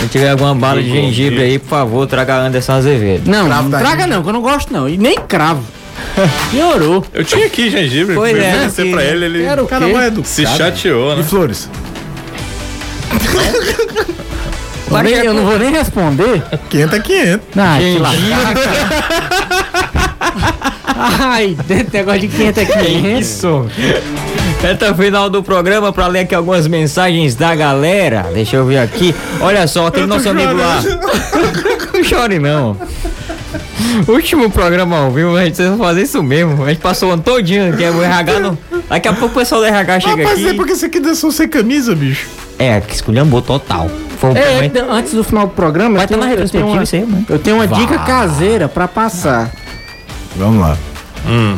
[0.00, 3.30] Se tiver alguma bala de gengibre aí, por favor, traga Anderson Azevedo.
[3.30, 4.88] Não, não traga não, que eu não gosto não.
[4.88, 5.62] E nem cravo.
[6.50, 7.04] Piorou.
[7.12, 8.90] Eu tinha aqui gengibre, foi é, aqui.
[8.90, 10.26] pra ele, ele Era o cara mais educado.
[10.26, 11.20] se chateou, né?
[11.20, 11.68] E flores?
[14.90, 16.42] eu, nem, eu não vou nem responder.
[16.68, 17.46] 500 é 500.
[17.56, 19.19] Ah, que
[21.02, 21.56] Ai,
[21.92, 23.18] negócio de 500 aqui.
[23.18, 23.66] Isso.
[24.60, 28.28] Reta final do programa para ler aqui algumas mensagens da galera.
[28.34, 29.14] Deixa eu ver aqui.
[29.40, 30.82] Olha só, aquele nosso amigo lá.
[31.94, 32.76] não chore não.
[34.06, 36.64] Último programa ao vivo, a gente precisa fazer isso mesmo.
[36.64, 38.40] A gente passou o ano todinho, que é o RH.
[38.40, 38.58] No...
[38.86, 40.42] Daqui a pouco o pessoal do RH chega Rapaz, aqui.
[40.42, 42.28] Mas é porque você aqui dançou sem camisa, bicho.
[42.58, 43.90] É, que esculhambou total.
[44.18, 46.80] Foi um é, antes do final do programa, Vai eu, tenho, na eu, tenho uma,
[46.82, 49.50] aí, eu tenho uma dica caseira para passar.
[50.36, 50.76] Vamos lá.
[51.26, 51.56] Hum.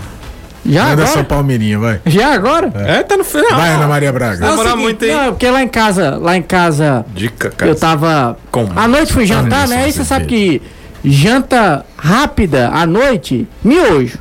[0.65, 1.09] Já Manda agora?
[1.09, 2.01] São Palmeirinha, vai.
[2.07, 2.71] Já agora?
[2.75, 3.51] É, é tá no final.
[3.51, 4.47] Vai, Ana Maria Braga.
[4.47, 5.13] Não, demorar muito, hein?
[5.13, 7.05] Não, porque lá em casa, lá em casa.
[7.13, 7.71] Dica, cara.
[7.71, 8.37] Eu tava.
[8.51, 8.73] Como?
[8.79, 9.85] À noite fui jantar, né?
[9.85, 10.63] Aí você sabe que
[11.05, 14.19] janta rápida à noite, miojo.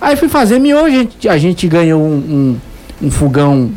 [0.00, 2.58] Aí fui fazer miojo, a gente, a gente ganhou um,
[3.02, 3.70] um, um fogão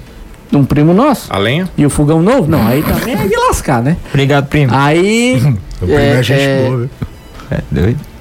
[0.50, 1.34] de um primo nosso.
[1.34, 1.70] A lenha?
[1.78, 2.50] E o fogão novo?
[2.50, 3.98] Não, aí também é de lascar, né?
[4.10, 4.74] Obrigado, primo.
[4.76, 5.36] Aí.
[5.82, 6.90] o primo é, é gente é, boa, viu?
[7.50, 8.13] É doido.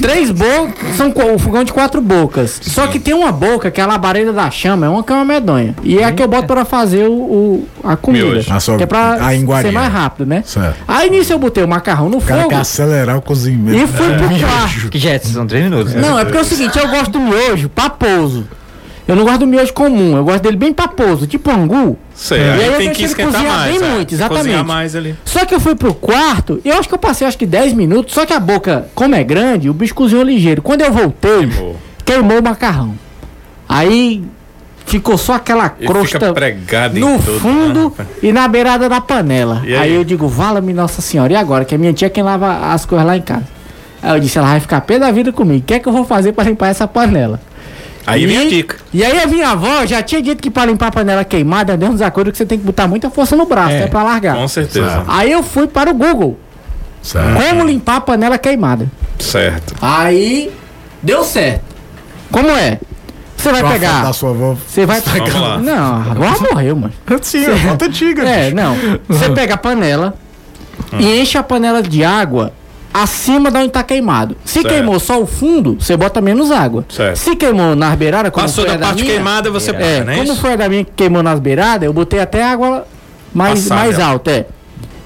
[0.00, 2.58] Três bocas, são o fogão de quatro bocas.
[2.62, 2.70] Sim.
[2.70, 5.74] Só que tem uma boca que é a labareda da chama, é uma cama medonha.
[5.82, 8.42] E é a que eu boto para fazer o, o a comida.
[8.50, 9.18] A sua, que é pra
[9.62, 10.42] ser mais rápido, né?
[10.44, 10.76] Certo.
[10.86, 12.48] Aí nisso eu botei o macarrão no o fogo.
[12.48, 13.78] Quer acelerar o cozimento.
[13.78, 14.88] E fui pro quarto.
[14.90, 15.94] Que já são três minutos.
[15.94, 18.46] Não, é porque é o seguinte, eu gosto do miojo paposo.
[19.06, 21.98] Eu não gosto do miojo comum, eu gosto dele bem paposo, tipo angu.
[22.14, 22.52] Sei, é.
[22.52, 23.78] aí, aí tem que esquentar mais.
[23.78, 23.94] Bem é.
[23.94, 24.64] muito, exatamente.
[24.64, 25.16] mais ali.
[25.24, 28.14] Só que eu fui pro quarto, eu acho que eu passei acho que 10 minutos,
[28.14, 30.62] só que a boca, como é grande, o bicho cozinhou ligeiro.
[30.62, 32.94] Quando eu voltei, queimou, queimou o macarrão.
[33.68, 34.22] Aí
[34.86, 36.32] ficou só aquela crosta
[36.94, 38.06] no fundo né?
[38.22, 39.62] e na beirada da panela.
[39.64, 39.74] Aí?
[39.74, 39.94] aí?
[39.94, 41.64] eu digo, vala-me Nossa Senhora, e agora?
[41.64, 43.46] Que a minha tia é quem lava as coisas lá em casa.
[44.02, 45.60] Aí eu disse, ela vai ficar pé da vida comigo.
[45.60, 47.40] O que é que eu vou fazer para limpar essa panela?
[48.06, 48.76] Aí vem a dica.
[48.92, 51.88] E aí a minha avó já tinha dito que para limpar a panela queimada, deu
[51.88, 54.36] uns acordos que você tem que botar muita força no braço, é, é para largar.
[54.36, 55.04] Com certeza.
[55.06, 56.38] Aí eu fui para o Google.
[57.02, 57.34] Certo.
[57.34, 58.88] Como limpar a panela queimada.
[59.18, 59.74] Certo.
[59.80, 60.52] Aí
[61.02, 61.64] deu certo.
[62.30, 62.78] Como é?
[63.36, 64.04] Você vai pegar.
[64.04, 64.56] Da sua avó.
[64.68, 65.58] Você vai pegar.
[65.58, 66.94] Não, a avó morreu, mano.
[67.22, 68.22] Sim, a avó tá antiga.
[68.22, 68.76] É, não.
[69.08, 70.14] Você pega a panela
[70.92, 71.00] hum.
[71.00, 72.52] e enche a panela de água
[72.92, 74.36] acima de onde está queimado.
[74.44, 74.68] Se certo.
[74.68, 76.84] queimou só o fundo, você bota menos água.
[76.88, 77.16] Certo.
[77.16, 80.16] Se queimou nas beiradas, como Passou foi da, parte minha, queimada, você é, bota, né?
[80.16, 82.86] Como foi a da minha que queimou nas beiradas, eu botei até água
[83.32, 84.46] mais, mais alta, é.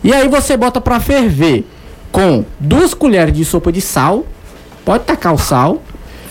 [0.03, 1.65] E aí você bota para ferver
[2.11, 4.25] com duas colheres de sopa de sal,
[4.85, 5.83] pode tacar o sal,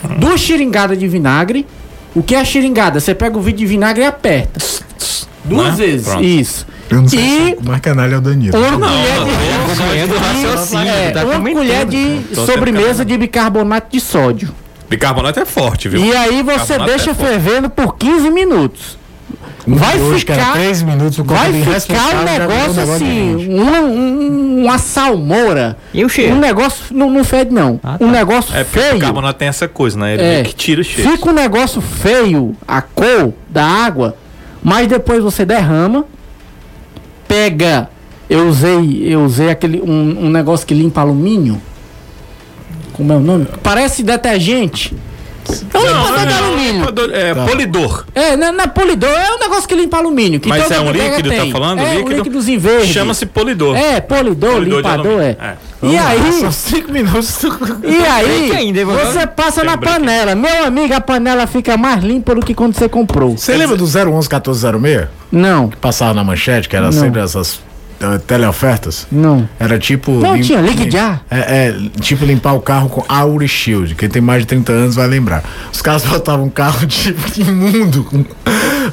[0.04, 0.18] hum.
[0.18, 1.66] duas xiringadas de vinagre.
[2.14, 2.98] O que é a xiringada?
[2.98, 4.58] Você pega o vidro de vinagre e aperta.
[5.44, 5.86] Duas né?
[5.86, 6.08] vezes.
[6.08, 6.24] Pronto.
[6.24, 6.66] Isso.
[6.88, 8.56] Eu não sei e se o mais canalha é o Danilo.
[8.56, 8.88] Uma não,
[9.76, 14.54] colher de, é, tá uma colher de sobremesa de bicarbonato de sódio.
[14.88, 16.04] Bicarbonato é forte, viu?
[16.04, 18.98] E aí você deixa é fervendo por 15 minutos.
[19.66, 25.76] Vai ficar 3 minutos vai ficar um negócio assim, uma, um, uma salmoura.
[25.92, 26.36] E o cheiro?
[26.36, 27.80] Um negócio não, não fede não.
[27.82, 28.04] Ah, tá.
[28.04, 28.92] Um negócio é, feio.
[28.92, 30.14] O bicarbonato tem essa coisa, né?
[30.14, 31.10] Ele é, que tira o cheiro.
[31.10, 34.16] Fica um negócio feio, a cor da água,
[34.62, 36.04] mas depois você derrama
[37.26, 37.90] pega.
[38.28, 41.60] Eu usei, eu usei aquele um, um negócio que limpa alumínio.
[42.92, 43.46] Como é o nome?
[43.62, 44.94] Parece detergente.
[45.72, 46.86] É um limpador de alumínio.
[47.12, 47.44] É, tá.
[47.44, 48.06] polidor.
[48.14, 50.40] É, não, não, é polidor, é um negócio que limpa alumínio.
[50.40, 51.80] Que Mas é um líquido, tá falando?
[51.80, 52.92] É líquido, um líquidozinho verde.
[52.92, 53.76] Chama-se polidor.
[53.76, 55.36] É, polidor, polidor limpador, é.
[55.40, 55.56] é.
[55.82, 56.40] E aí.
[56.40, 57.42] São cinco minutos.
[57.84, 60.34] E aí, ainda, você passa na panela.
[60.34, 63.36] Meu amigo, a panela fica mais limpa do que quando você comprou.
[63.36, 65.08] Você lembra do 011 1406?
[65.30, 65.68] Não.
[65.68, 66.92] Que passava na manchete, que era não.
[66.92, 67.60] sempre essas
[68.26, 69.06] teleofertas?
[69.10, 69.48] Não.
[69.58, 70.12] Era tipo.
[70.12, 70.42] Não, lim...
[70.42, 71.20] tinha ligue já.
[71.30, 73.94] É, é, tipo limpar o carro com Auri Shield.
[73.94, 75.42] Quem tem mais de 30 anos vai lembrar.
[75.72, 78.04] Os caras botavam um carro tipo imundo.
[78.04, 78.24] Com,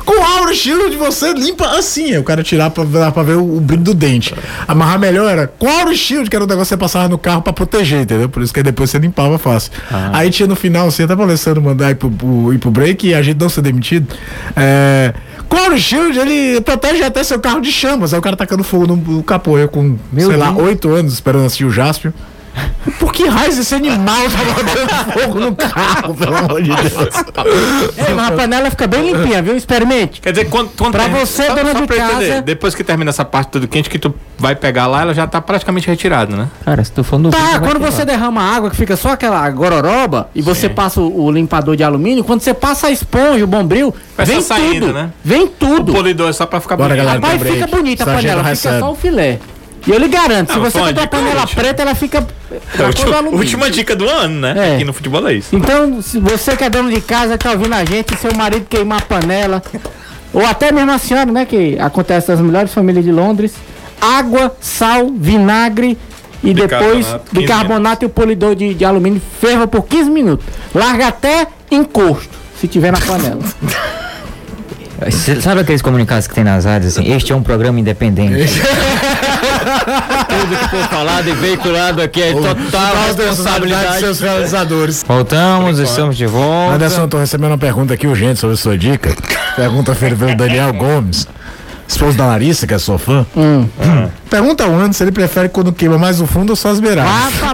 [0.06, 2.18] com Auri Shield você limpa assim.
[2.18, 4.34] o cara tirar pra, pra ver o, o brilho do dente.
[4.68, 7.42] Amarrar melhor era com Auri Shield, que era o negócio que você passava no carro
[7.42, 8.30] pra proteger, entendeu?
[8.30, 9.72] Por isso que depois você limpava fácil.
[9.92, 10.12] Ah.
[10.14, 13.08] Aí tinha no final, assim, até pra Alessandro mandar ir pro, pro, ir pro break
[13.08, 14.08] e a gente não ser demitido.
[14.56, 15.14] É.
[15.50, 18.14] Cloro Shield, ele protege até seu carro de chamas.
[18.14, 19.58] Aí o cara tacando fogo no, no capô.
[19.58, 20.40] Eu com, Meu sei Deus.
[20.40, 22.12] lá, oito anos esperando assistir o Jaspion.
[23.00, 27.16] Por que raios esse animal tá botando fogo no carro, pelo amor de Deus?
[27.98, 29.56] É, mas a panela fica bem limpinha, viu?
[29.56, 30.20] Experimente.
[30.20, 32.24] Quer dizer, quando, quando pra você, só, dona só de casa...
[32.24, 35.26] Entender, depois que termina essa parte tudo quente, que tu vai pegar lá, ela já
[35.26, 36.50] tá praticamente retirada, né?
[36.66, 40.30] Cara, se tu for no Tá, quando você derrama água, que fica só aquela gororoba,
[40.36, 40.74] e você Sim.
[40.74, 44.42] passa o, o, limpador de alumínio, quando você passa a esponja, o bombril, vai vem
[44.42, 44.94] saindo, tudo.
[44.94, 45.10] Né?
[45.24, 45.92] Vem tudo.
[45.92, 47.06] O polidor é só pra ficar Bora, bonito.
[47.06, 49.40] Galera, Rapaz, fica bonita a panela, fica só o filé.
[49.86, 52.26] E eu lhe garanto, não, se você botar a panela preta, ela fica.
[52.78, 54.54] É, última, última dica do ano, né?
[54.56, 54.76] É.
[54.76, 55.56] Aqui no futebol é isso.
[55.56, 59.00] Então, se você que é dono de casa, tá ouvindo a gente, seu marido queimar
[59.00, 59.64] a panela,
[60.32, 61.46] ou até mesmo a senhora, né?
[61.46, 63.54] Que acontece nas melhores famílias de Londres,
[64.00, 65.98] água, sal, vinagre
[66.44, 70.46] e depois bicarbonato e o polidor de, de alumínio ferva por 15 minutos.
[70.76, 72.30] Larga até encosto,
[72.60, 73.42] se tiver na panela.
[75.42, 77.12] Sabe aqueles comunicados que tem nas rádios assim?
[77.12, 78.48] Este é um programa independente.
[79.64, 85.06] Tudo que for falado e veiculado aqui é total responsabilidade dos seus realizadores.
[85.08, 86.76] Voltamos, estamos de volta.
[86.76, 89.16] Anderson, tô recebendo uma pergunta aqui urgente sobre a sua dica.
[89.56, 91.28] Pergunta feita pelo Daniel Gomes.
[91.88, 93.26] Esposo da Larissa, que é sua fã.
[93.36, 93.68] Hum.
[93.80, 94.10] Hum.
[94.30, 97.12] Pergunta ao Anderson se ele prefere quando queima mais o fundo ou só as beiradas.
[97.12, 97.54] Ah,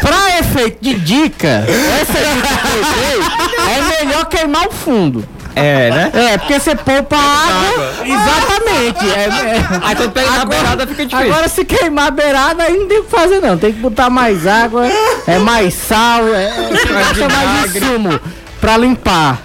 [0.00, 1.64] pra efeito de dica,
[2.00, 5.24] essa dica que eu dei é melhor queimar o fundo.
[5.54, 6.10] É, né?
[6.14, 7.92] É, porque você poupa água.
[8.04, 9.10] Exatamente.
[9.10, 9.80] É, é.
[9.82, 11.32] Aí quando pega agora, na beirada fica difícil.
[11.32, 13.58] Agora se queimar a beirada, aí não tem o que fazer não.
[13.58, 14.86] Tem que botar mais água,
[15.26, 18.20] é mais sal, é, é mais insumo
[18.60, 19.42] pra limpar.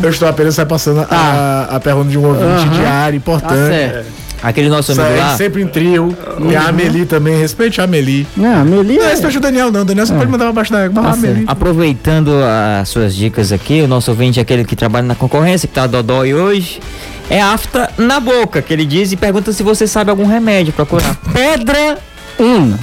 [0.00, 1.76] Eu estou apenas passando a, ah.
[1.76, 2.70] a pergunta de um ouvinte uhum.
[2.70, 3.92] diário importante.
[3.92, 4.02] Tá
[4.42, 5.36] Aquele nosso amigo lá.
[5.36, 6.16] Sempre em trio.
[6.50, 8.26] E a Ameli também, respeite a Ameli.
[8.36, 9.10] Não, a Ameli Não, é...
[9.10, 11.02] respeite o Daniel não, o Daniel você pode mandar abaixo da água.
[11.46, 12.32] Aproveitando
[12.80, 15.86] as suas dicas aqui, o nosso ouvinte é aquele que trabalha na concorrência, que tá
[15.86, 16.80] dodói hoje,
[17.28, 20.86] é afta na boca, que ele diz e pergunta se você sabe algum remédio pra
[20.86, 21.14] curar.
[21.34, 21.98] Pedra
[22.38, 22.78] Una.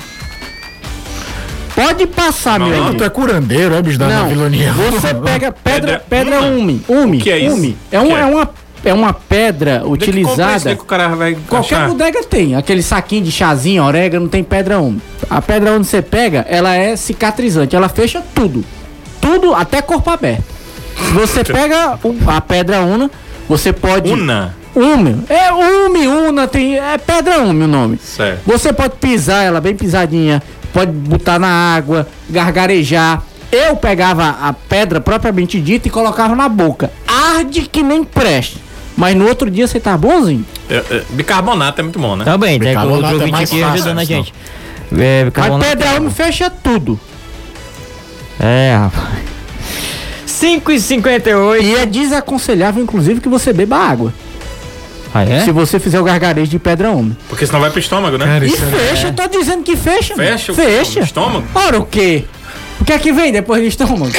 [1.75, 2.97] Pode passar, meu amigo.
[2.97, 4.73] tu é curandeiro, é bicho da Não, Babilonia.
[4.73, 7.55] você pega pedra, Pedra pedra ume, ume, O que é isso?
[7.55, 7.77] ume.
[7.91, 8.19] É, um, que é?
[8.19, 8.49] é uma
[8.83, 10.59] é uma pedra Onde é que utilizada.
[10.65, 11.87] daí que o cara vai Qualquer achar?
[11.89, 15.01] bodega tem, aquele saquinho de chazinho, orégano, tem pedra ume.
[15.29, 18.63] A pedra onde você pega, ela é cicatrizante, ela fecha tudo.
[19.19, 20.43] Tudo, até corpo aberto.
[21.13, 21.97] Você pega
[22.27, 23.09] a pedra una,
[23.47, 24.55] você pode Una.
[24.75, 25.23] Ume.
[25.27, 26.77] É ume, una, tem.
[26.77, 27.97] É pedra ume o nome.
[27.97, 28.41] Certo.
[28.45, 33.23] Você pode pisar ela bem pisadinha, pode botar na água, gargarejar.
[33.51, 36.91] Eu pegava a pedra propriamente dita e colocava na boca.
[37.07, 38.61] Arde que nem preste.
[38.97, 40.43] Mas no outro dia você tá bonzinho.
[40.69, 42.25] É, é, bicarbonato é muito bom, né?
[42.25, 44.33] Também, tem Bicarbonato outro é mais aqui fácil, ajudando a gente.
[44.97, 46.99] É, A bicarbonato- pedra ume fecha tudo.
[48.39, 49.19] É, rapaz.
[50.25, 54.13] 5 e 58 E é desaconselhável, inclusive, que você beba água.
[55.13, 55.39] Ah, é?
[55.43, 57.15] Se você fizer o gargarejo de pedra ume.
[57.29, 58.25] Porque senão vai pro estômago, né?
[58.25, 60.15] Cara, E é- fecha, eu tô dizendo que fecha.
[60.15, 60.29] mano.
[60.29, 60.99] Fecha Fecha.
[60.99, 61.45] o estômago?
[61.55, 62.25] Ora o quê?
[62.79, 64.11] O que é que vem depois do estômago?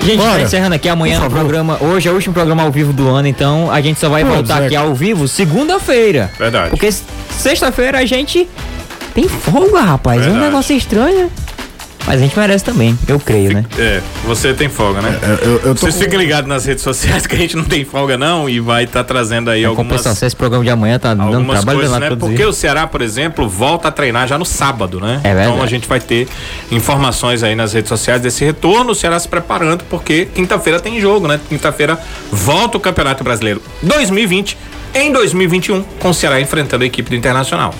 [0.00, 0.42] Gente, tá Bora.
[0.42, 1.78] encerrando aqui amanhã no programa.
[1.80, 4.32] Hoje é o último programa ao vivo do ano, então a gente só vai Pô,
[4.34, 6.30] voltar aqui ao vivo segunda-feira.
[6.38, 6.70] Verdade.
[6.70, 6.88] Porque
[7.30, 8.48] sexta-feira a gente
[9.14, 10.18] tem folga, rapaz.
[10.18, 10.46] É um Verdade.
[10.46, 11.30] negócio estranho.
[12.06, 13.64] Mas a gente merece também, eu creio, né?
[13.76, 15.18] É, você tem folga, né?
[15.22, 17.64] Eu, eu, eu tô Vocês com- fiquem ligados nas redes sociais que a gente não
[17.64, 21.00] tem folga não e vai estar trazendo aí A algumas, compensação, esse programa de amanhã
[21.00, 22.10] tá dando algumas trabalho coisas, né?
[22.14, 25.20] Porque o Ceará, por exemplo, volta a treinar já no sábado, né?
[25.24, 25.50] É verdade.
[25.50, 26.28] então a gente vai ter
[26.70, 31.26] informações aí nas redes sociais desse retorno, o Ceará se preparando porque quinta-feira tem jogo,
[31.26, 31.40] né?
[31.48, 31.98] Quinta-feira
[32.30, 34.56] volta o Campeonato Brasileiro 2020
[34.94, 37.74] em 2021 com o Ceará enfrentando a equipe do Internacional.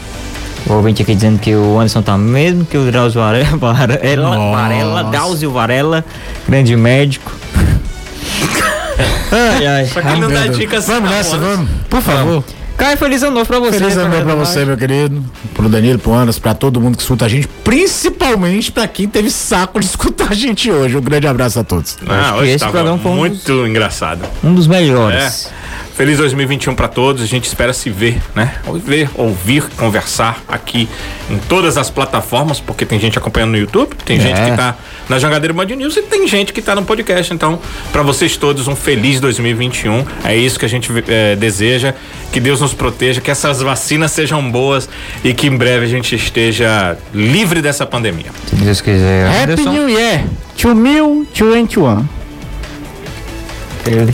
[0.68, 4.56] O ouvinte aqui dizendo que o Anderson tá mesmo que o Drauzio Varela, Varela, Nossa.
[4.62, 6.04] Varela Drauzio Varela,
[6.48, 7.32] grande médico.
[9.30, 9.86] ai, ai.
[9.86, 11.68] Só que não dá dicas Vamos nessa, vamos.
[11.88, 12.44] Por favor.
[12.76, 13.78] Caio, feliz ano novo pra você.
[13.78, 15.24] Feliz ano novo pra você, meu querido.
[15.54, 17.48] Pro Danilo, pro Anderson, pra todo mundo que escuta a gente.
[17.64, 20.94] Principalmente pra quem teve saco de escutar a gente hoje.
[20.96, 21.96] Um grande abraço a todos.
[22.06, 24.20] Ah, hoje esse programa foi um dos- muito engraçado.
[24.44, 25.46] Um dos melhores.
[25.46, 25.65] É.
[25.97, 27.22] Feliz 2021 para todos.
[27.22, 28.57] A gente espera se ver, né?
[28.84, 30.86] Ver, ouvir, conversar aqui
[31.30, 34.20] em todas as plataformas, porque tem gente acompanhando no YouTube, tem É.
[34.20, 34.76] gente que tá
[35.09, 37.32] na Jangadeira Band News e tem gente que tá no podcast.
[37.32, 37.59] Então,
[37.92, 40.05] para vocês todos, um feliz 2021.
[40.22, 41.94] É isso que a gente eh, deseja.
[42.30, 44.86] Que Deus nos proteja, que essas vacinas sejam boas
[45.24, 48.26] e que em breve a gente esteja livre dessa pandemia.
[48.47, 49.26] Se Deus quiser.
[49.28, 50.24] Happy Anderson, New Year
[50.62, 52.26] 2021.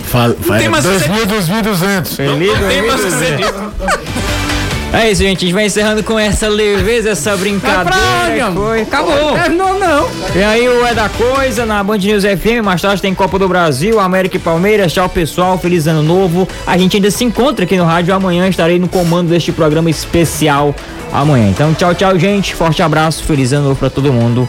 [0.05, 2.17] Fala, tem mais 2000, 2200.
[2.17, 3.19] Feliz Não tem mais o que 2021.
[3.19, 4.13] dizer disso.
[4.93, 5.39] É isso, gente.
[5.39, 8.53] A gente vai encerrando com essa leveza, essa brincadeira.
[8.55, 8.83] foi.
[8.83, 9.39] Acabou.
[9.39, 10.07] É, não, não.
[10.35, 13.49] E aí o É da Coisa na Band News FM, mais tarde tem Copa do
[13.49, 14.93] Brasil, América e Palmeiras.
[14.93, 15.59] Tchau, pessoal.
[15.59, 16.47] Feliz ano novo.
[16.67, 18.15] A gente ainda se encontra aqui no rádio.
[18.15, 20.75] Amanhã estarei no comando deste programa especial
[21.11, 21.49] amanhã.
[21.49, 22.55] Então, tchau, tchau, gente.
[22.55, 23.25] Forte abraço.
[23.25, 24.47] Feliz ano novo pra todo mundo.